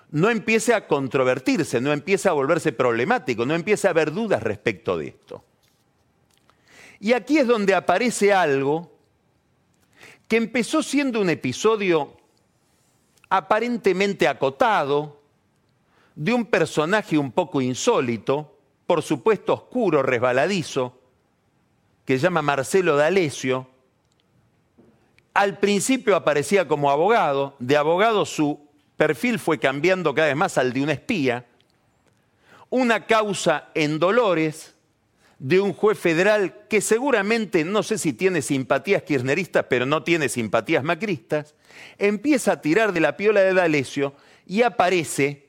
no 0.10 0.30
empiece 0.30 0.74
a 0.74 0.88
controvertirse, 0.88 1.82
no 1.82 1.92
empiece 1.92 2.30
a 2.30 2.34
volverse 2.34 2.72
problemático, 2.72 3.46
no 3.46 3.56
empiece 3.56 3.88
a 3.88 3.92
haber 3.92 4.12
dudas 4.12 4.42
respecto 4.42 4.98
de 4.98 5.08
esto. 5.10 5.44
Y 7.00 7.14
aquí 7.14 7.38
es 7.38 7.48
donde 7.48 7.76
aparece 7.76 8.34
algo 8.34 8.92
que 10.28 10.38
empezó 10.38 10.82
siendo 10.82 11.22
un 11.22 11.30
episodio 11.30 12.18
aparentemente 13.30 14.28
acotado, 14.28 15.22
de 16.16 16.34
un 16.34 16.46
personaje 16.46 17.18
un 17.18 17.32
poco 17.32 17.62
insólito, 17.62 18.57
por 18.88 19.04
supuesto 19.04 19.54
oscuro, 19.54 20.02
resbaladizo, 20.02 21.00
que 22.06 22.16
se 22.18 22.24
llama 22.24 22.42
Marcelo 22.42 22.96
D'Alessio. 22.96 23.68
Al 25.34 25.60
principio 25.60 26.16
aparecía 26.16 26.68
como 26.68 26.90
abogado, 26.90 27.56
de 27.60 27.76
abogado 27.76 28.26
su 28.26 28.66
perfil 28.96 29.40
fue 29.40 29.60
cambiando 29.60 30.16
cada 30.16 30.30
vez 30.30 30.38
más 30.38 30.58
al 30.58 30.72
de 30.72 30.82
un 30.82 30.90
espía. 30.90 31.46
Una 32.70 33.06
causa 33.06 33.70
en 33.76 34.00
Dolores, 34.00 34.74
de 35.38 35.60
un 35.60 35.74
juez 35.74 36.00
federal 36.00 36.66
que 36.70 36.82
seguramente, 36.82 37.64
no 37.64 37.84
sé 37.84 37.98
si 37.98 38.14
tiene 38.14 38.42
simpatías 38.42 39.04
kirchneristas, 39.04 39.66
pero 39.70 39.86
no 39.86 40.04
tiene 40.04 40.30
simpatías 40.30 40.84
macristas, 40.84 41.56
empieza 41.98 42.54
a 42.54 42.62
tirar 42.62 42.94
de 42.94 43.02
la 43.02 43.18
piola 43.18 43.42
de 43.42 43.54
D'Alessio 43.54 44.16
y 44.48 44.64
aparece 44.64 45.47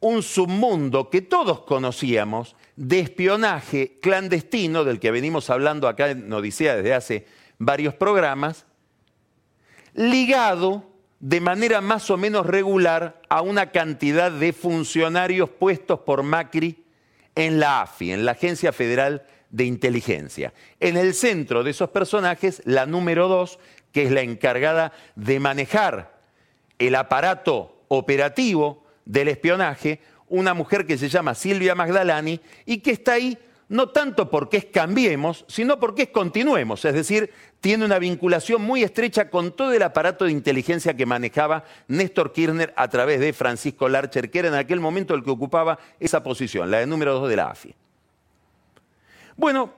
un 0.00 0.22
submundo 0.22 1.10
que 1.10 1.22
todos 1.22 1.60
conocíamos 1.60 2.56
de 2.76 3.00
espionaje 3.00 3.98
clandestino, 4.00 4.84
del 4.84 5.00
que 5.00 5.10
venimos 5.10 5.50
hablando 5.50 5.88
acá 5.88 6.10
en 6.10 6.32
Odisea 6.32 6.76
desde 6.76 6.94
hace 6.94 7.26
varios 7.58 7.94
programas, 7.94 8.66
ligado 9.94 10.84
de 11.20 11.40
manera 11.40 11.80
más 11.80 12.10
o 12.10 12.16
menos 12.16 12.46
regular 12.46 13.22
a 13.28 13.40
una 13.40 13.70
cantidad 13.70 14.30
de 14.30 14.52
funcionarios 14.52 15.48
puestos 15.48 16.00
por 16.00 16.22
Macri 16.22 16.84
en 17.34 17.58
la 17.58 17.82
AFI, 17.82 18.12
en 18.12 18.24
la 18.24 18.32
Agencia 18.32 18.72
Federal 18.72 19.26
de 19.50 19.64
Inteligencia. 19.64 20.52
En 20.80 20.96
el 20.96 21.14
centro 21.14 21.64
de 21.64 21.70
esos 21.70 21.90
personajes, 21.90 22.60
la 22.64 22.84
número 22.84 23.28
dos, 23.28 23.58
que 23.92 24.04
es 24.04 24.10
la 24.10 24.20
encargada 24.20 24.92
de 25.14 25.40
manejar 25.40 26.20
el 26.78 26.94
aparato 26.94 27.84
operativo 27.88 28.85
del 29.06 29.28
espionaje, 29.28 30.00
una 30.28 30.52
mujer 30.52 30.84
que 30.84 30.98
se 30.98 31.08
llama 31.08 31.34
Silvia 31.34 31.74
Magdalani 31.74 32.40
y 32.66 32.78
que 32.78 32.90
está 32.90 33.14
ahí 33.14 33.38
no 33.68 33.88
tanto 33.88 34.30
porque 34.30 34.58
es 34.58 34.64
cambiemos, 34.66 35.44
sino 35.48 35.80
porque 35.80 36.02
es 36.02 36.08
continuemos, 36.10 36.84
es 36.84 36.94
decir, 36.94 37.32
tiene 37.60 37.84
una 37.84 37.98
vinculación 37.98 38.62
muy 38.62 38.84
estrecha 38.84 39.28
con 39.28 39.52
todo 39.52 39.72
el 39.72 39.82
aparato 39.82 40.24
de 40.24 40.32
inteligencia 40.32 40.94
que 40.94 41.06
manejaba 41.06 41.64
Néstor 41.88 42.32
Kirchner 42.32 42.72
a 42.76 42.88
través 42.88 43.18
de 43.18 43.32
Francisco 43.32 43.88
Larcher, 43.88 44.30
que 44.30 44.38
era 44.40 44.48
en 44.48 44.54
aquel 44.54 44.78
momento 44.78 45.14
el 45.14 45.24
que 45.24 45.30
ocupaba 45.30 45.78
esa 45.98 46.22
posición, 46.22 46.70
la 46.70 46.78
de 46.78 46.86
número 46.86 47.14
dos 47.14 47.28
de 47.28 47.36
la 47.36 47.50
AFI. 47.50 47.74
Bueno, 49.36 49.72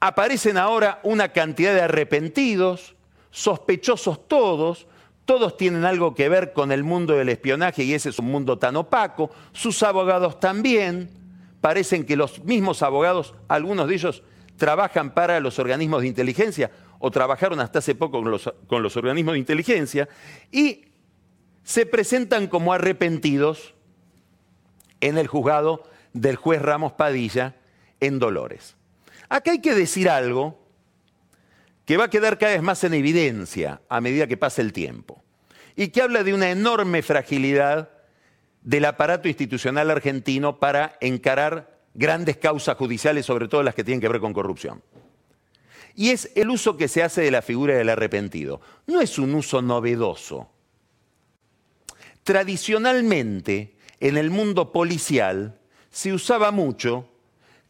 aparecen 0.00 0.58
ahora 0.58 1.00
una 1.04 1.32
cantidad 1.32 1.72
de 1.72 1.82
arrepentidos, 1.82 2.96
sospechosos 3.30 4.26
todos, 4.26 4.88
todos 5.28 5.58
tienen 5.58 5.84
algo 5.84 6.14
que 6.14 6.30
ver 6.30 6.54
con 6.54 6.72
el 6.72 6.84
mundo 6.84 7.12
del 7.12 7.28
espionaje 7.28 7.84
y 7.84 7.92
ese 7.92 8.08
es 8.08 8.18
un 8.18 8.28
mundo 8.28 8.58
tan 8.58 8.76
opaco, 8.76 9.30
sus 9.52 9.82
abogados 9.82 10.40
también, 10.40 11.10
parecen 11.60 12.06
que 12.06 12.16
los 12.16 12.42
mismos 12.44 12.82
abogados, 12.82 13.34
algunos 13.46 13.88
de 13.88 13.94
ellos 13.94 14.22
trabajan 14.56 15.12
para 15.12 15.38
los 15.40 15.58
organismos 15.58 16.00
de 16.00 16.08
inteligencia 16.08 16.70
o 16.98 17.10
trabajaron 17.10 17.60
hasta 17.60 17.80
hace 17.80 17.94
poco 17.94 18.22
con 18.22 18.82
los, 18.82 18.96
organismos 18.96 19.34
de 19.34 19.38
inteligencia 19.38 20.08
y 20.50 20.86
se 21.62 21.84
presentan 21.84 22.46
como 22.46 22.72
arrepentidos 22.72 23.74
en 25.02 25.18
el 25.18 25.26
juzgado 25.26 25.82
del 26.14 26.36
juez 26.36 26.62
Ramos 26.62 26.94
Padilla 26.94 27.54
en 28.00 28.18
Dolores. 28.18 28.76
Acá 29.28 29.50
hay 29.50 29.60
que 29.60 29.74
decir 29.74 30.08
algo 30.08 30.58
que 31.88 31.96
va 31.96 32.04
a 32.04 32.10
quedar 32.10 32.36
cada 32.36 32.52
vez 32.52 32.60
más 32.60 32.84
en 32.84 32.92
evidencia 32.92 33.80
a 33.88 34.02
medida 34.02 34.26
que 34.26 34.36
pasa 34.36 34.60
el 34.60 34.74
tiempo 34.74 35.24
y 35.74 35.88
que 35.88 36.02
habla 36.02 36.22
de 36.22 36.34
una 36.34 36.50
enorme 36.50 37.00
fragilidad 37.00 37.88
del 38.60 38.84
aparato 38.84 39.26
institucional 39.26 39.90
argentino 39.90 40.58
para 40.58 40.98
encarar 41.00 41.80
grandes 41.94 42.36
causas 42.36 42.76
judiciales, 42.76 43.24
sobre 43.24 43.48
todo 43.48 43.62
las 43.62 43.74
que 43.74 43.84
tienen 43.84 44.02
que 44.02 44.08
ver 44.08 44.20
con 44.20 44.34
corrupción. 44.34 44.82
Y 45.94 46.10
es 46.10 46.30
el 46.34 46.50
uso 46.50 46.76
que 46.76 46.88
se 46.88 47.02
hace 47.02 47.22
de 47.22 47.30
la 47.30 47.40
figura 47.40 47.74
del 47.74 47.88
arrepentido. 47.88 48.60
No 48.86 49.00
es 49.00 49.18
un 49.18 49.34
uso 49.34 49.62
novedoso. 49.62 50.50
Tradicionalmente, 52.22 53.78
en 53.98 54.18
el 54.18 54.28
mundo 54.28 54.72
policial, 54.72 55.58
se 55.88 56.12
usaba 56.12 56.50
mucho 56.50 57.08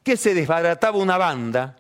que 0.03 0.17
se 0.17 0.35
desbarataba 0.35 0.99
una 0.99 1.19
banda, 1.19 1.78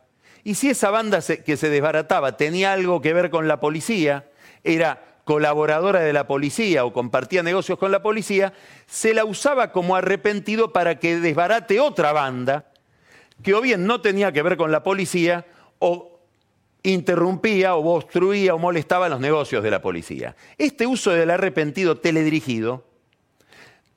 y 0.49 0.55
si 0.55 0.71
esa 0.71 0.88
banda 0.88 1.21
que 1.21 1.59
se 1.59 1.69
desbarataba 1.69 2.38
tenía 2.38 2.73
algo 2.73 3.02
que 3.02 3.12
ver 3.12 3.28
con 3.28 3.49
la 3.49 3.61
policía, 3.61 4.31
era 4.64 5.05
colaboradora 5.25 6.00
de 6.00 6.14
la 6.14 6.26
policía 6.26 6.87
o 6.87 6.93
compartía 6.95 7.43
negocios 7.43 7.78
con 7.78 7.93
la 7.93 8.00
policía, 8.00 8.55
se 8.87 9.12
la 9.12 9.26
usaba 9.26 9.73
como 9.73 9.95
arrepentido 9.95 10.73
para 10.73 10.99
que 10.99 11.21
desbarate 11.21 11.81
otra 11.81 12.14
banda 12.14 12.73
que 13.43 13.52
o 13.52 13.61
bien 13.61 13.85
no 13.85 14.00
tenía 14.00 14.33
que 14.33 14.40
ver 14.40 14.57
con 14.57 14.73
la 14.73 14.83
policía 14.83 15.45
o 15.81 16.19
interrumpía 16.83 17.75
o 17.75 17.97
obstruía 17.97 18.55
o 18.55 18.59
molestaba 18.59 19.11
los 19.11 19.21
negocios 19.21 19.62
de 19.62 19.71
la 19.71 19.83
policía. 19.83 20.35
Este 20.57 20.87
uso 20.87 21.11
del 21.11 21.28
arrepentido 21.28 21.99
teledirigido 21.99 22.87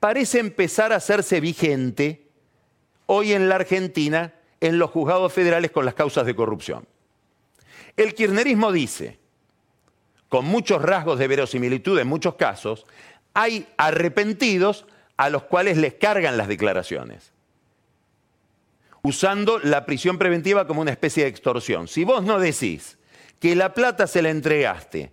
parece 0.00 0.38
empezar 0.38 0.92
a 0.92 0.96
hacerse 0.96 1.40
vigente 1.40 2.28
hoy 3.06 3.32
en 3.32 3.48
la 3.48 3.54
Argentina 3.54 4.34
en 4.62 4.78
los 4.78 4.90
juzgados 4.90 5.32
federales 5.32 5.72
con 5.72 5.84
las 5.84 5.94
causas 5.94 6.24
de 6.24 6.36
corrupción. 6.36 6.86
El 7.96 8.14
kirchnerismo 8.14 8.70
dice, 8.70 9.18
con 10.28 10.44
muchos 10.46 10.80
rasgos 10.80 11.18
de 11.18 11.26
verosimilitud 11.26 11.98
en 11.98 12.06
muchos 12.06 12.36
casos, 12.36 12.86
hay 13.34 13.66
arrepentidos 13.76 14.86
a 15.16 15.30
los 15.30 15.42
cuales 15.42 15.76
les 15.76 15.94
cargan 15.94 16.36
las 16.36 16.48
declaraciones. 16.48 17.32
usando 19.04 19.58
la 19.58 19.84
prisión 19.84 20.16
preventiva 20.16 20.68
como 20.68 20.80
una 20.80 20.92
especie 20.92 21.24
de 21.24 21.28
extorsión. 21.28 21.88
Si 21.88 22.04
vos 22.04 22.22
no 22.22 22.38
decís 22.38 22.98
que 23.40 23.56
la 23.56 23.74
plata 23.74 24.06
se 24.06 24.22
la 24.22 24.30
entregaste 24.30 25.12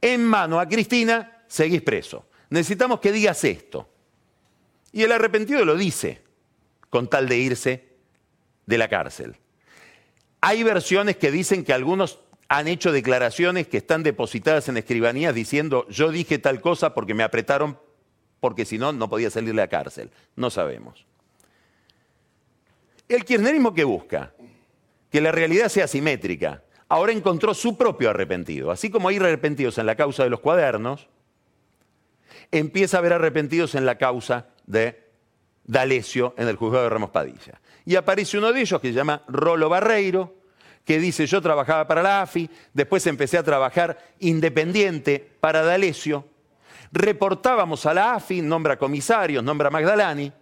en 0.00 0.24
mano 0.24 0.58
a 0.58 0.66
Cristina, 0.66 1.44
seguís 1.46 1.82
preso. 1.82 2.26
Necesitamos 2.48 3.00
que 3.00 3.12
digas 3.12 3.44
esto. 3.44 3.86
Y 4.92 5.02
el 5.02 5.12
arrepentido 5.12 5.62
lo 5.66 5.76
dice, 5.76 6.22
con 6.88 7.06
tal 7.10 7.28
de 7.28 7.36
irse 7.36 7.85
de 8.66 8.78
la 8.78 8.88
cárcel. 8.88 9.36
Hay 10.40 10.62
versiones 10.62 11.16
que 11.16 11.30
dicen 11.30 11.64
que 11.64 11.72
algunos 11.72 12.20
han 12.48 12.68
hecho 12.68 12.92
declaraciones 12.92 13.66
que 13.66 13.78
están 13.78 14.02
depositadas 14.02 14.68
en 14.68 14.76
escribanías 14.76 15.34
diciendo 15.34 15.86
yo 15.88 16.10
dije 16.10 16.38
tal 16.38 16.60
cosa 16.60 16.94
porque 16.94 17.14
me 17.14 17.24
apretaron 17.24 17.78
porque 18.40 18.64
si 18.64 18.78
no, 18.78 18.92
no 18.92 19.08
podía 19.08 19.30
salir 19.30 19.48
de 19.50 19.54
la 19.54 19.68
cárcel. 19.68 20.10
No 20.36 20.50
sabemos. 20.50 21.06
El 23.08 23.24
kirchnerismo 23.24 23.74
que 23.74 23.84
busca 23.84 24.32
que 25.10 25.20
la 25.20 25.32
realidad 25.32 25.68
sea 25.68 25.88
simétrica, 25.88 26.62
ahora 26.88 27.12
encontró 27.12 27.54
su 27.54 27.76
propio 27.76 28.10
arrepentido. 28.10 28.70
Así 28.70 28.90
como 28.90 29.08
hay 29.08 29.16
arrepentidos 29.16 29.78
en 29.78 29.86
la 29.86 29.96
causa 29.96 30.24
de 30.24 30.30
los 30.30 30.40
cuadernos, 30.40 31.08
empieza 32.50 32.96
a 32.96 33.00
haber 33.00 33.14
arrepentidos 33.14 33.74
en 33.74 33.86
la 33.86 33.98
causa 33.98 34.48
de 34.66 35.04
D'Alessio 35.64 36.34
en 36.36 36.48
el 36.48 36.56
juzgado 36.56 36.84
de 36.84 36.90
Ramos 36.90 37.10
Padilla. 37.10 37.60
Y 37.86 37.94
aparece 37.94 38.36
uno 38.36 38.52
de 38.52 38.60
ellos 38.60 38.80
que 38.80 38.88
se 38.88 38.94
llama 38.94 39.22
Rolo 39.28 39.68
Barreiro, 39.68 40.34
que 40.84 40.98
dice 40.98 41.26
yo 41.26 41.40
trabajaba 41.40 41.86
para 41.86 42.02
la 42.02 42.22
AFI, 42.22 42.50
después 42.74 43.06
empecé 43.06 43.38
a 43.38 43.42
trabajar 43.42 43.96
independiente 44.18 45.18
para 45.40 45.62
D'Alessio, 45.62 46.26
reportábamos 46.92 47.86
a 47.86 47.94
la 47.94 48.14
AFI, 48.14 48.42
nombra 48.42 48.76
comisarios, 48.76 49.42
nombra 49.42 49.70
Magdalani, 49.70 50.32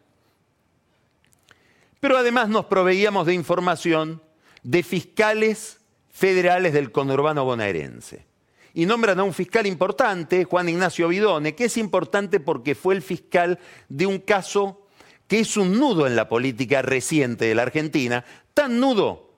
pero 2.00 2.18
además 2.18 2.48
nos 2.48 2.66
proveíamos 2.66 3.26
de 3.26 3.34
información 3.34 4.22
de 4.62 4.82
fiscales 4.82 5.80
federales 6.10 6.72
del 6.72 6.92
conurbano 6.92 7.44
bonaerense. 7.44 8.26
Y 8.74 8.86
nombran 8.86 9.20
a 9.20 9.24
un 9.24 9.32
fiscal 9.32 9.66
importante, 9.66 10.44
Juan 10.44 10.68
Ignacio 10.68 11.08
Vidone, 11.08 11.54
que 11.54 11.66
es 11.66 11.76
importante 11.76 12.40
porque 12.40 12.74
fue 12.74 12.94
el 12.94 13.02
fiscal 13.02 13.58
de 13.88 14.06
un 14.06 14.18
caso 14.18 14.83
que 15.26 15.40
es 15.40 15.56
un 15.56 15.78
nudo 15.78 16.06
en 16.06 16.16
la 16.16 16.28
política 16.28 16.82
reciente 16.82 17.46
de 17.46 17.54
la 17.54 17.62
Argentina, 17.62 18.24
tan 18.52 18.80
nudo 18.80 19.34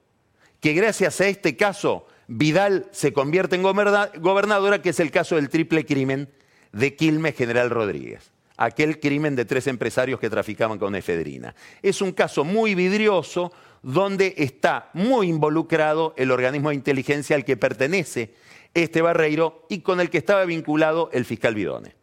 que 0.61 0.73
gracias 0.73 1.21
a 1.21 1.29
este 1.29 1.57
caso 1.57 2.07
Vidal 2.29 2.89
se 2.91 3.13
convierte 3.13 3.55
en 3.55 3.63
gobernadora, 3.63 4.83
que 4.83 4.91
es 4.91 5.01
el 5.01 5.11
caso 5.11 5.37
del 5.37 5.49
triple 5.49 5.87
crimen 5.87 6.29
de 6.73 6.97
Quilmes 6.97 7.37
General 7.37 7.71
Rodríguez 7.71 8.33
aquel 8.57 9.01
crimen 9.01 9.37
de 9.37 9.45
tres 9.45 9.67
empresarios 9.67 10.21
que 10.21 10.31
traficaban 10.31 10.79
con 10.79 10.95
efedrina. 10.95 11.55
Es 11.83 12.01
un 12.01 12.13
caso 12.13 12.45
muy 12.45 12.75
vidrioso 12.75 13.53
donde 13.83 14.35
está 14.37 14.91
muy 14.95 15.29
involucrado 15.29 16.15
el 16.17 16.31
organismo 16.31 16.71
de 16.71 16.77
inteligencia 16.77 17.37
al 17.37 17.45
que 17.45 17.57
pertenece 17.57 18.35
este 18.75 19.03
Barreiro 19.03 19.67
y 19.69 19.81
con 19.81 20.01
el 20.01 20.11
que 20.11 20.19
estaba 20.19 20.45
vinculado 20.45 21.11
el 21.13 21.25
fiscal 21.25 21.55
Bidone. 21.55 21.96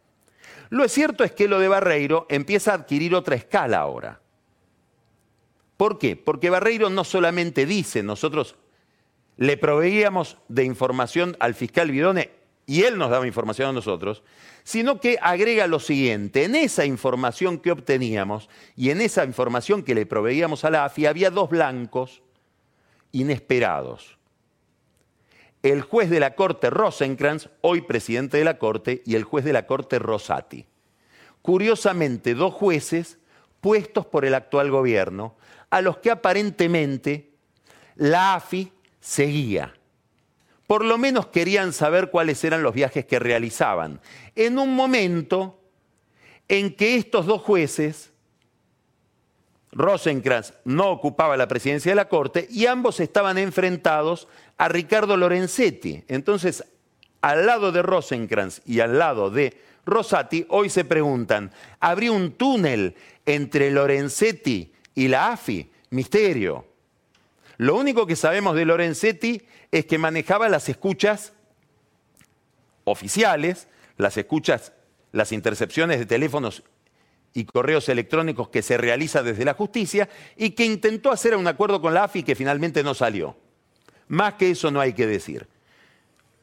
Lo 0.70 0.88
cierto 0.88 1.24
es 1.24 1.32
que 1.32 1.48
lo 1.48 1.58
de 1.58 1.68
Barreiro 1.68 2.26
empieza 2.28 2.72
a 2.72 2.76
adquirir 2.76 3.14
otra 3.14 3.36
escala 3.36 3.78
ahora. 3.78 4.20
¿Por 5.76 5.98
qué? 5.98 6.16
Porque 6.16 6.50
Barreiro 6.50 6.90
no 6.90 7.04
solamente 7.04 7.66
dice, 7.66 8.02
nosotros 8.02 8.56
le 9.36 9.56
proveíamos 9.56 10.38
de 10.48 10.64
información 10.64 11.36
al 11.40 11.54
fiscal 11.54 11.90
Bidone 11.90 12.30
y 12.66 12.82
él 12.84 12.96
nos 12.96 13.10
daba 13.10 13.26
información 13.26 13.68
a 13.68 13.72
nosotros, 13.72 14.22
sino 14.62 15.00
que 15.00 15.18
agrega 15.20 15.66
lo 15.66 15.80
siguiente, 15.80 16.44
en 16.44 16.54
esa 16.54 16.86
información 16.86 17.58
que 17.58 17.72
obteníamos 17.72 18.48
y 18.76 18.90
en 18.90 19.00
esa 19.00 19.24
información 19.24 19.82
que 19.82 19.94
le 19.94 20.06
proveíamos 20.06 20.64
a 20.64 20.70
la 20.70 20.84
AFI 20.84 21.06
había 21.06 21.30
dos 21.30 21.50
blancos 21.50 22.22
inesperados. 23.12 24.16
El 25.64 25.82
juez 25.82 26.08
de 26.10 26.20
la 26.20 26.36
Corte 26.36 26.70
Rosenkrantz, 26.70 27.48
hoy 27.60 27.80
presidente 27.80 28.36
de 28.36 28.44
la 28.44 28.58
Corte, 28.58 29.02
y 29.04 29.16
el 29.16 29.24
juez 29.24 29.44
de 29.44 29.52
la 29.52 29.66
Corte 29.66 29.98
Rosati. 29.98 30.64
Curiosamente, 31.42 32.34
dos 32.34 32.54
jueces 32.54 33.18
puestos 33.60 34.06
por 34.06 34.24
el 34.24 34.34
actual 34.34 34.70
gobierno, 34.70 35.34
a 35.70 35.80
los 35.80 35.98
que 35.98 36.12
aparentemente 36.12 37.32
la 37.96 38.34
AFI 38.34 38.72
seguía 39.00 39.74
por 40.66 40.84
lo 40.84 40.98
menos 40.98 41.26
querían 41.26 41.72
saber 41.72 42.10
cuáles 42.10 42.42
eran 42.44 42.62
los 42.62 42.74
viajes 42.74 43.04
que 43.04 43.18
realizaban. 43.18 44.00
En 44.34 44.58
un 44.58 44.74
momento 44.74 45.60
en 46.48 46.74
que 46.74 46.96
estos 46.96 47.26
dos 47.26 47.42
jueces, 47.42 48.12
Rosenkrantz 49.74 50.54
no 50.64 50.90
ocupaba 50.90 51.36
la 51.36 51.48
presidencia 51.48 51.90
de 51.90 51.96
la 51.96 52.08
Corte 52.08 52.46
y 52.50 52.66
ambos 52.66 53.00
estaban 53.00 53.38
enfrentados 53.38 54.28
a 54.56 54.68
Ricardo 54.68 55.16
Lorenzetti. 55.16 56.04
Entonces, 56.08 56.64
al 57.20 57.46
lado 57.46 57.72
de 57.72 57.82
Rosenkrantz 57.82 58.60
y 58.64 58.80
al 58.80 58.98
lado 58.98 59.30
de 59.30 59.60
Rosati, 59.84 60.46
hoy 60.48 60.70
se 60.70 60.84
preguntan, 60.84 61.50
¿habría 61.80 62.12
un 62.12 62.32
túnel 62.32 62.94
entre 63.26 63.70
Lorenzetti 63.70 64.72
y 64.94 65.08
la 65.08 65.32
AFI? 65.32 65.70
Misterio. 65.90 66.66
Lo 67.56 67.76
único 67.76 68.06
que 68.06 68.16
sabemos 68.16 68.56
de 68.56 68.64
Lorenzetti 68.64 69.42
es 69.70 69.86
que 69.86 69.98
manejaba 69.98 70.48
las 70.48 70.68
escuchas 70.68 71.32
oficiales, 72.84 73.68
las 73.96 74.16
escuchas, 74.16 74.72
las 75.12 75.32
intercepciones 75.32 75.98
de 75.98 76.06
teléfonos 76.06 76.64
y 77.34 77.44
correos 77.44 77.88
electrónicos 77.88 78.48
que 78.48 78.62
se 78.62 78.78
realiza 78.78 79.22
desde 79.22 79.44
la 79.44 79.54
justicia 79.54 80.08
y 80.36 80.50
que 80.50 80.64
intentó 80.64 81.10
hacer 81.10 81.36
un 81.36 81.48
acuerdo 81.48 81.80
con 81.80 81.92
la 81.92 82.04
AFI 82.04 82.22
que 82.22 82.36
finalmente 82.36 82.84
no 82.84 82.94
salió. 82.94 83.36
Más 84.06 84.34
que 84.34 84.50
eso 84.50 84.70
no 84.70 84.80
hay 84.80 84.92
que 84.92 85.06
decir. 85.06 85.48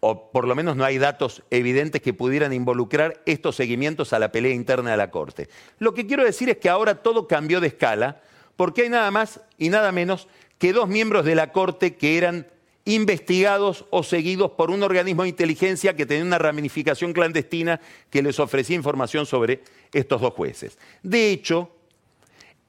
O 0.01 0.31
por 0.31 0.47
lo 0.47 0.55
menos 0.55 0.75
no 0.75 0.83
hay 0.83 0.97
datos 0.97 1.43
evidentes 1.49 2.01
que 2.01 2.13
pudieran 2.13 2.51
involucrar 2.51 3.21
estos 3.25 3.55
seguimientos 3.55 4.11
a 4.11 4.19
la 4.19 4.31
pelea 4.31 4.53
interna 4.53 4.91
de 4.91 4.97
la 4.97 5.11
Corte. 5.11 5.47
Lo 5.79 5.93
que 5.93 6.05
quiero 6.05 6.25
decir 6.25 6.49
es 6.49 6.57
que 6.57 6.69
ahora 6.69 7.01
todo 7.01 7.27
cambió 7.27 7.61
de 7.61 7.67
escala 7.67 8.21
porque 8.57 8.81
hay 8.81 8.89
nada 8.89 9.09
más 9.11 9.39
y 9.57 9.69
nada 9.69 9.91
menos 9.91 10.27
que 10.57 10.73
dos 10.73 10.89
miembros 10.89 11.23
de 11.23 11.35
la 11.35 11.53
Corte 11.53 11.95
que 11.95 12.17
eran 12.17 12.47
investigados 12.85 13.85
o 13.91 14.03
seguidos 14.03 14.51
por 14.51 14.71
un 14.71 14.83
organismo 14.83 15.23
de 15.23 15.29
inteligencia 15.29 15.95
que 15.95 16.05
tenía 16.05 16.25
una 16.25 16.39
ramificación 16.39 17.13
clandestina 17.13 17.79
que 18.09 18.23
les 18.23 18.39
ofrecía 18.39 18.75
información 18.75 19.25
sobre 19.25 19.63
estos 19.93 20.21
dos 20.21 20.33
jueces. 20.33 20.77
De 21.03 21.31
hecho, 21.31 21.75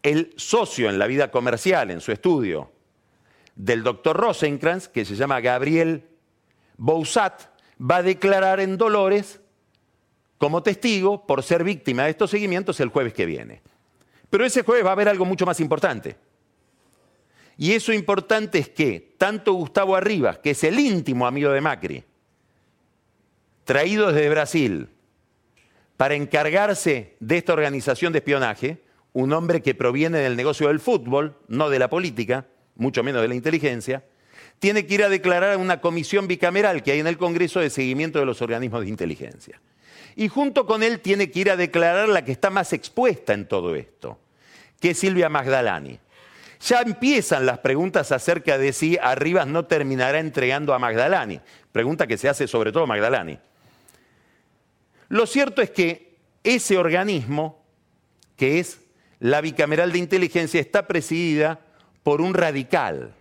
el 0.03 0.35
socio 0.37 0.91
en 0.91 0.99
la 0.99 1.07
vida 1.07 1.31
comercial, 1.31 1.91
en 1.91 2.01
su 2.01 2.13
estudio, 2.13 2.71
del 3.55 3.83
doctor 3.83 4.17
Rosenkrantz, 4.17 4.89
que 4.89 5.05
se 5.05 5.17
llama 5.17 5.41
Gabriel 5.41 6.05
Bousat, 6.77 7.43
va 7.81 7.97
a 7.97 8.03
declarar 8.03 8.61
en 8.61 8.77
Dolores 8.77 9.41
como 10.39 10.63
testigo 10.63 11.27
por 11.27 11.43
ser 11.43 11.63
víctima 11.63 12.05
de 12.05 12.11
estos 12.11 12.31
seguimientos 12.31 12.81
el 12.81 12.89
jueves 12.89 13.15
que 13.15 13.27
viene. 13.27 13.63
Pero 14.29 14.45
ese 14.45 14.63
jueves 14.63 14.85
va 14.85 14.91
a 14.91 14.93
haber 14.93 15.09
algo 15.09 15.25
mucho 15.25 15.47
más 15.47 15.61
importante. 15.61 16.17
Y 17.59 17.73
eso 17.73 17.93
importante 17.93 18.59
es 18.59 18.69
que 18.69 19.15
tanto 19.19 19.53
Gustavo 19.53 19.95
Arribas, 19.95 20.39
que 20.39 20.51
es 20.51 20.65
el 20.65 20.79
íntimo 20.81 21.27
amigo 21.27 21.51
de 21.51 21.61
Macri, 21.61 22.05
traído 23.65 24.13
desde 24.13 24.31
Brasil 24.31 24.89
para 25.97 26.15
encargarse 26.15 27.17
de 27.21 27.37
esta 27.37 27.53
organización 27.53 28.13
de 28.13 28.19
espionaje, 28.19 28.83
un 29.13 29.33
hombre 29.33 29.63
que 29.63 29.75
proviene 29.75 30.19
del 30.19 30.37
negocio 30.37 30.69
del 30.69 30.81
fútbol, 30.81 31.37
no 31.49 31.69
de 31.71 31.79
la 31.79 31.91
política, 31.91 32.47
mucho 32.77 33.03
menos 33.03 33.23
de 33.23 33.29
la 33.29 33.35
inteligencia, 33.35 34.05
tiene 34.59 34.87
que 34.87 34.95
ir 34.95 35.05
a 35.05 35.09
declarar 35.09 35.53
a 35.53 35.59
una 35.59 35.81
comisión 35.81 36.29
bicameral 36.29 36.83
que 36.83 36.93
hay 36.93 37.01
en 37.01 37.07
el 37.07 37.19
Congreso 37.19 37.61
de 37.61 37.71
seguimiento 37.71 38.19
de 38.19 38.27
los 38.27 38.43
organismos 38.43 38.83
de 38.83 38.89
inteligencia. 38.89 39.61
Y 40.17 40.29
junto 40.29 40.67
con 40.67 40.83
él 40.83 41.01
tiene 41.01 41.31
que 41.31 41.41
ir 41.41 41.51
a 41.51 41.57
declarar 41.57 42.09
la 42.09 42.25
que 42.25 42.33
está 42.33 42.51
más 42.51 42.73
expuesta 42.73 43.33
en 43.33 43.47
todo 43.47 43.75
esto, 43.75 44.19
que 44.81 44.91
es 44.91 44.99
Silvia 44.99 45.29
Magdalani. 45.29 45.99
Ya 46.65 46.81
empiezan 46.81 47.45
las 47.45 47.59
preguntas 47.59 48.13
acerca 48.13 48.57
de 48.57 48.73
si 48.73 48.97
Arribas 48.97 49.49
no 49.49 49.65
terminará 49.65 50.21
entregando 50.21 50.75
a 50.75 50.79
Magdalani. 50.79 51.41
Pregunta 51.73 52.07
que 52.07 52.17
se 52.17 52.29
hace 52.29 52.47
sobre 52.47 52.71
todo 52.71 52.85
a 52.85 52.87
Magdalani. 52.87 53.39
Lo 55.09 55.27
cierto 55.27 55.61
es 55.61 55.71
que 55.71 56.19
ese 56.45 56.79
organismo, 56.79 57.65
que 58.37 58.61
es 58.61 58.81
la 59.19 59.41
bicameral 59.41 59.93
de 59.93 59.99
inteligencia, 59.99 60.61
está 60.61 60.87
presidida 60.87 61.61
por 62.05 62.21
un 62.21 62.33
radical. 62.33 63.15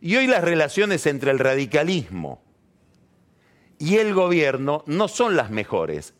Y 0.00 0.16
hoy 0.16 0.28
las 0.28 0.44
relaciones 0.44 1.04
entre 1.06 1.32
el 1.32 1.38
radicalismo 1.38 2.42
y 3.78 3.96
el 3.96 4.14
gobierno 4.14 4.84
no 4.86 5.08
son 5.08 5.36
las 5.36 5.50
mejores. 5.50 6.14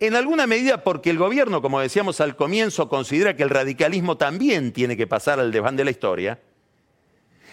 En 0.00 0.16
alguna 0.16 0.46
medida 0.46 0.82
porque 0.82 1.10
el 1.10 1.18
gobierno, 1.18 1.62
como 1.62 1.80
decíamos 1.80 2.20
al 2.20 2.36
comienzo, 2.36 2.88
considera 2.88 3.36
que 3.36 3.42
el 3.42 3.50
radicalismo 3.50 4.16
también 4.16 4.72
tiene 4.72 4.96
que 4.96 5.06
pasar 5.06 5.38
al 5.38 5.52
desván 5.52 5.76
de 5.76 5.84
la 5.84 5.90
historia. 5.90 6.40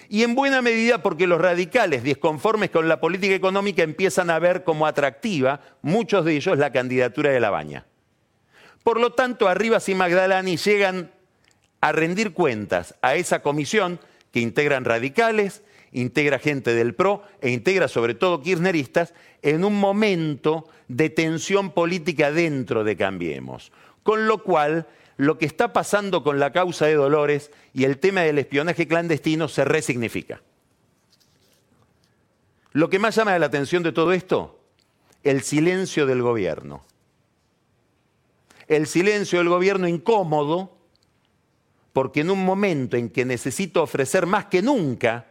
Y 0.09 0.23
en 0.23 0.35
buena 0.35 0.61
medida 0.61 1.01
porque 1.01 1.27
los 1.27 1.39
radicales, 1.39 2.03
disconformes 2.03 2.69
con 2.69 2.89
la 2.89 2.99
política 2.99 3.33
económica, 3.33 3.83
empiezan 3.83 4.29
a 4.29 4.39
ver 4.39 4.63
como 4.63 4.85
atractiva, 4.85 5.61
muchos 5.81 6.25
de 6.25 6.35
ellos, 6.35 6.57
la 6.57 6.71
candidatura 6.71 7.29
de 7.29 7.39
la 7.39 7.49
baña. 7.49 7.85
Por 8.83 8.99
lo 8.99 9.13
tanto, 9.13 9.47
Arribas 9.47 9.87
y 9.87 9.95
Magdalani 9.95 10.57
llegan 10.57 11.11
a 11.79 11.91
rendir 11.91 12.33
cuentas 12.33 12.95
a 13.01 13.15
esa 13.15 13.41
comisión 13.41 13.99
que 14.31 14.39
integran 14.39 14.83
radicales, 14.83 15.61
integra 15.91 16.39
gente 16.39 16.73
del 16.73 16.95
PRO 16.95 17.23
e 17.41 17.49
integra 17.49 17.87
sobre 17.87 18.13
todo 18.13 18.41
kirchneristas 18.41 19.13
en 19.41 19.63
un 19.65 19.79
momento 19.79 20.67
de 20.87 21.09
tensión 21.09 21.71
política 21.71 22.31
dentro 22.31 22.83
de 22.83 22.95
Cambiemos. 22.95 23.71
Con 24.03 24.27
lo 24.27 24.43
cual, 24.43 24.87
lo 25.17 25.37
que 25.37 25.45
está 25.45 25.73
pasando 25.73 26.23
con 26.23 26.39
la 26.39 26.51
causa 26.51 26.85
de 26.85 26.95
Dolores 26.95 27.51
y 27.73 27.83
el 27.83 27.97
tema 27.97 28.21
del 28.21 28.39
espionaje 28.39 28.87
clandestino 28.87 29.47
se 29.47 29.65
resignifica. 29.65 30.41
Lo 32.73 32.89
que 32.89 32.99
más 32.99 33.15
llama 33.15 33.37
la 33.37 33.45
atención 33.47 33.83
de 33.83 33.91
todo 33.91 34.13
esto, 34.13 34.59
el 35.23 35.41
silencio 35.41 36.05
del 36.05 36.21
gobierno. 36.21 36.83
El 38.67 38.87
silencio 38.87 39.39
del 39.39 39.49
gobierno 39.49 39.87
incómodo, 39.87 40.77
porque 41.91 42.21
en 42.21 42.31
un 42.31 42.45
momento 42.45 42.95
en 42.95 43.09
que 43.09 43.25
necesito 43.25 43.83
ofrecer 43.83 44.25
más 44.25 44.45
que 44.45 44.61
nunca 44.61 45.30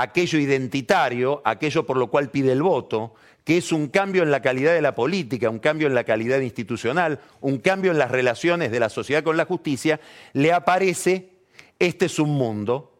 aquello 0.00 0.38
identitario, 0.38 1.42
aquello 1.44 1.84
por 1.84 1.96
lo 1.96 2.08
cual 2.08 2.30
pide 2.30 2.52
el 2.52 2.62
voto, 2.62 3.14
que 3.44 3.56
es 3.56 3.72
un 3.72 3.88
cambio 3.88 4.22
en 4.22 4.30
la 4.30 4.42
calidad 4.42 4.72
de 4.72 4.82
la 4.82 4.94
política, 4.94 5.50
un 5.50 5.58
cambio 5.58 5.88
en 5.88 5.94
la 5.94 6.04
calidad 6.04 6.38
institucional, 6.40 7.20
un 7.40 7.58
cambio 7.58 7.90
en 7.90 7.98
las 7.98 8.10
relaciones 8.10 8.70
de 8.70 8.78
la 8.78 8.90
sociedad 8.90 9.24
con 9.24 9.36
la 9.36 9.44
justicia, 9.44 10.00
le 10.34 10.52
aparece 10.52 11.30
este 11.78 12.06
es 12.06 12.18
un 12.18 12.30
mundo 12.30 12.94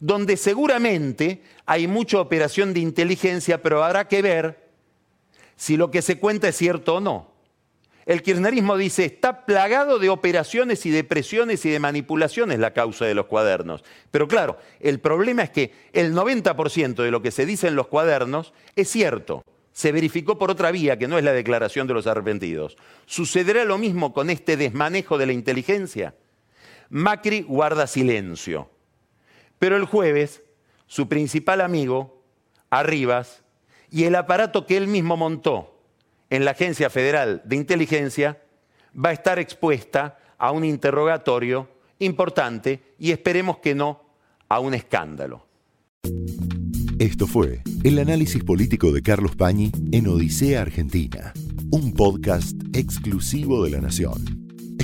donde 0.00 0.36
seguramente 0.36 1.42
hay 1.64 1.86
mucha 1.86 2.20
operación 2.20 2.74
de 2.74 2.80
inteligencia, 2.80 3.62
pero 3.62 3.82
habrá 3.82 4.06
que 4.06 4.20
ver 4.20 4.68
si 5.56 5.78
lo 5.78 5.90
que 5.90 6.02
se 6.02 6.18
cuenta 6.18 6.48
es 6.48 6.56
cierto 6.56 6.96
o 6.96 7.00
no. 7.00 7.33
El 8.06 8.22
kirchnerismo 8.22 8.76
dice, 8.76 9.04
está 9.06 9.46
plagado 9.46 9.98
de 9.98 10.10
operaciones 10.10 10.84
y 10.84 10.90
de 10.90 11.04
presiones 11.04 11.64
y 11.64 11.70
de 11.70 11.78
manipulaciones 11.78 12.58
la 12.58 12.74
causa 12.74 13.06
de 13.06 13.14
los 13.14 13.26
cuadernos. 13.26 13.82
Pero 14.10 14.28
claro, 14.28 14.58
el 14.80 15.00
problema 15.00 15.42
es 15.42 15.50
que 15.50 15.72
el 15.92 16.14
90% 16.14 17.02
de 17.02 17.10
lo 17.10 17.22
que 17.22 17.30
se 17.30 17.46
dice 17.46 17.68
en 17.68 17.76
los 17.76 17.86
cuadernos 17.86 18.52
es 18.76 18.90
cierto. 18.90 19.42
Se 19.72 19.90
verificó 19.90 20.38
por 20.38 20.50
otra 20.50 20.70
vía, 20.70 20.98
que 20.98 21.08
no 21.08 21.18
es 21.18 21.24
la 21.24 21.32
declaración 21.32 21.86
de 21.86 21.94
los 21.94 22.06
arrepentidos. 22.06 22.76
¿Sucederá 23.06 23.64
lo 23.64 23.78
mismo 23.78 24.12
con 24.12 24.30
este 24.30 24.56
desmanejo 24.56 25.18
de 25.18 25.26
la 25.26 25.32
inteligencia? 25.32 26.14
Macri 26.90 27.42
guarda 27.42 27.86
silencio. 27.86 28.70
Pero 29.58 29.76
el 29.76 29.84
jueves, 29.86 30.42
su 30.86 31.08
principal 31.08 31.60
amigo, 31.60 32.22
Arribas, 32.70 33.42
y 33.90 34.04
el 34.04 34.14
aparato 34.16 34.66
que 34.66 34.76
él 34.76 34.88
mismo 34.88 35.16
montó, 35.16 35.73
en 36.30 36.44
la 36.44 36.52
Agencia 36.52 36.90
Federal 36.90 37.42
de 37.44 37.56
Inteligencia 37.56 38.40
va 38.94 39.10
a 39.10 39.12
estar 39.12 39.38
expuesta 39.38 40.18
a 40.38 40.50
un 40.50 40.64
interrogatorio 40.64 41.68
importante 41.98 42.94
y 42.98 43.10
esperemos 43.10 43.58
que 43.58 43.74
no 43.74 44.00
a 44.48 44.60
un 44.60 44.74
escándalo. 44.74 45.46
Esto 46.98 47.26
fue 47.26 47.62
el 47.82 47.98
análisis 47.98 48.44
político 48.44 48.92
de 48.92 49.02
Carlos 49.02 49.36
Pañi 49.36 49.72
en 49.92 50.06
Odisea 50.06 50.62
Argentina, 50.62 51.32
un 51.70 51.92
podcast 51.92 52.56
exclusivo 52.72 53.64
de 53.64 53.70
la 53.70 53.80
Nación. 53.80 54.43